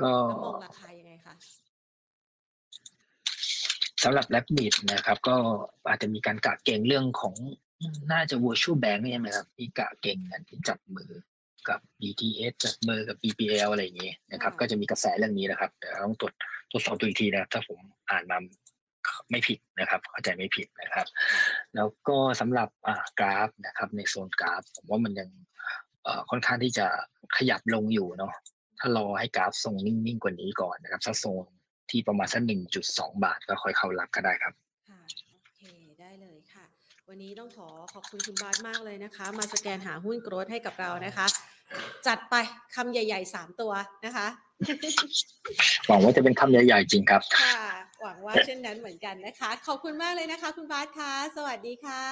[0.00, 1.34] ก็แล้วมองราคายังไงคะ
[4.02, 5.36] สำหรับแลบบิดนะครับ ก็
[5.88, 7.34] อาจจะมีการกะเก่งเรื่องของ
[8.12, 11.10] น่าจะ virtual bank ใช่ไหมครับที่กะเก่งกันที่จับมือ
[11.68, 16.32] กับ BTS จับมือกับ BPL อะไรอย่างนี้นะครับค่ะก็จะมีกระแสเรื่องนี้นะครับเดี๋ยวต้องตรวจ
[16.70, 17.78] ตรวจสอบดูอีกทีนะครับ ถ้าผม
[18.10, 18.38] อ่านมา
[19.30, 21.06] ไม่ผิดนะครับ เข้าใจไม่ผิดนะครับ
[21.76, 25.28] แล้วก็สำหรับอ่ากราฟนะครับ ในโซนกราฟ ผมว่ามันยัง
[26.04, 26.86] เอ่อค่อนข้างที่จะ
[27.36, 28.32] ขยับลงอยู่เนาะ
[28.80, 31.44] ถ้ารอให้กราฟทรงนิ่งๆกว่านี้ก่อนนะครับสักโซน
[31.90, 34.54] ที่ประมาณสักหนึ่งจุดสองบาทก็ค่อยเข้ารับก็ได้ครับ
[34.88, 35.00] ค่ะ
[35.32, 35.62] โอเค
[36.00, 36.64] ได้เลยค่ะ
[37.08, 41.26] วันนี้ต้องขอขอบคุณคุณบาสมากเลยนะคะ มาสแกนหาหุ้นโกรธให้กับเรานะคะ
[42.06, 42.34] จัดไป
[42.74, 43.72] คำใหญ่ๆสามตัว
[44.04, 44.26] นะคะ
[45.88, 47.56] หวังว่าจะเป็นคำใหญ่ๆจริงครับค่ะ
[48.02, 52.02] หวังว่าเช่นนั้นเหมือนกันนะคะ ขอบคุณมากเลยนะคะ คุณบาสค่ะ สวัสดีค่ะ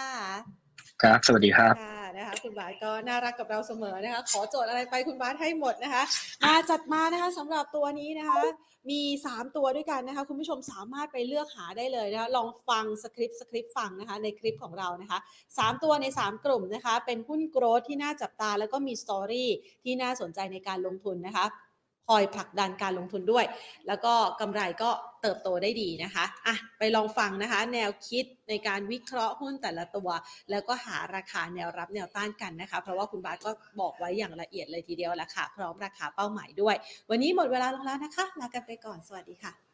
[1.02, 6.02] ครับ สวัสดีครับค่ะนะคะคุณบาสก็น่ารักกับเราเสมอนะคะ ขอโจทย์อะไรไปคุณบาสให้หมดนะคะ
[6.44, 8.36] มาจัดมานะคะสำหรับตัวนี้นะคะ
[8.90, 15.18] มี 3 ตัวด้วยกันนะคะ คุณผู้ชมสามารถไปเลือกหาได้เลยนะคะ ลองฟังสคริปต์สคริปต์ฟังนะคะในคลิปของเรานะคะ
[15.50, 19.50] 3 ตัวใน 3 กลุ่มนะคะ เป็นหุ้นโกรทที่น่าจับตาแล้วก็มีสตอรี่
[19.84, 21.69] ที่น่าสนใจในการลงทุนนะคะค
[22.14, 23.44] อยผลักดันการลงทุนด้วย
[23.86, 24.90] แล้วก็กำไรก็
[25.22, 30.08] เติบโตได้ดีนะคะอะไปลองฟังนะคะ แนวคิดในการวิเคราะห์หุ้นแต่ละตัว
[30.50, 33.50] แล้วก็หาราคาแนวรับแนวต้านกันนะคะ เพราะว่าคุณบาทก็
[33.80, 36.76] บอกไว้อย่างละเอียดเลยทีเดียวละค่ะ พร้อมราคาเป้าหมายด้วย
[37.10, 39.69] วันนี้หมดเวลาลงแล้วนะคะ ลากันไปก่อน สวัสดีค่ะ